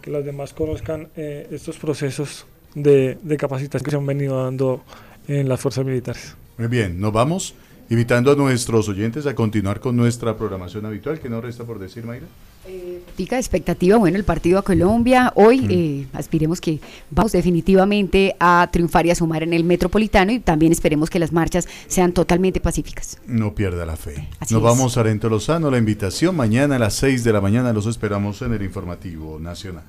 que 0.00 0.08
los 0.08 0.24
demás 0.24 0.52
conozcan 0.52 1.08
eh, 1.16 1.48
estos 1.50 1.78
procesos 1.78 2.46
de, 2.76 3.18
de 3.20 3.36
capacitación 3.36 3.84
que 3.84 3.90
se 3.90 3.96
han 3.96 4.06
venido 4.06 4.40
dando 4.44 4.84
en 5.26 5.48
las 5.48 5.58
fuerzas 5.58 5.84
militares. 5.84 6.36
Muy 6.58 6.68
bien, 6.68 7.00
nos 7.00 7.12
vamos 7.12 7.56
invitando 7.92 8.32
a 8.32 8.34
nuestros 8.34 8.88
oyentes 8.88 9.26
a 9.26 9.34
continuar 9.34 9.78
con 9.78 9.94
nuestra 9.94 10.34
programación 10.34 10.86
habitual. 10.86 11.20
¿Qué 11.20 11.28
nos 11.28 11.44
resta 11.44 11.64
por 11.64 11.78
decir, 11.78 12.06
Mayra? 12.06 12.24
Eh, 12.66 13.02
expectativa, 13.18 13.98
bueno, 13.98 14.16
el 14.16 14.24
partido 14.24 14.58
a 14.58 14.62
Colombia. 14.62 15.30
Hoy 15.36 15.60
mm. 15.60 15.70
eh, 15.70 16.06
aspiremos 16.14 16.58
que 16.62 16.80
vamos 17.10 17.32
definitivamente 17.32 18.34
a 18.40 18.66
triunfar 18.72 19.04
y 19.04 19.10
a 19.10 19.14
sumar 19.14 19.42
en 19.42 19.52
el 19.52 19.64
metropolitano 19.64 20.32
y 20.32 20.40
también 20.40 20.72
esperemos 20.72 21.10
que 21.10 21.18
las 21.18 21.32
marchas 21.32 21.68
sean 21.86 22.12
totalmente 22.12 22.60
pacíficas. 22.60 23.18
No 23.26 23.54
pierda 23.54 23.84
la 23.84 23.96
fe. 23.96 24.26
Nos 24.48 24.62
vamos 24.62 24.96
a 24.96 25.02
Rento 25.02 25.28
Lozano. 25.28 25.70
La 25.70 25.76
invitación 25.76 26.34
mañana 26.34 26.76
a 26.76 26.78
las 26.78 26.94
6 26.94 27.24
de 27.24 27.32
la 27.34 27.42
mañana 27.42 27.74
los 27.74 27.84
esperamos 27.84 28.40
en 28.40 28.54
el 28.54 28.62
informativo 28.62 29.38
nacional. 29.38 29.84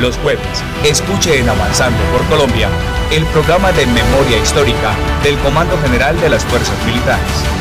Los 0.00 0.16
jueves, 0.16 0.64
escuche 0.82 1.40
en 1.40 1.48
Avanzando 1.50 2.02
por 2.10 2.24
Colombia 2.24 2.70
el 3.10 3.26
programa 3.26 3.70
de 3.72 3.84
memoria 3.84 4.38
histórica 4.38 4.94
del 5.22 5.36
Comando 5.40 5.76
General 5.82 6.18
de 6.18 6.30
las 6.30 6.42
Fuerzas 6.46 6.86
Militares 6.86 7.59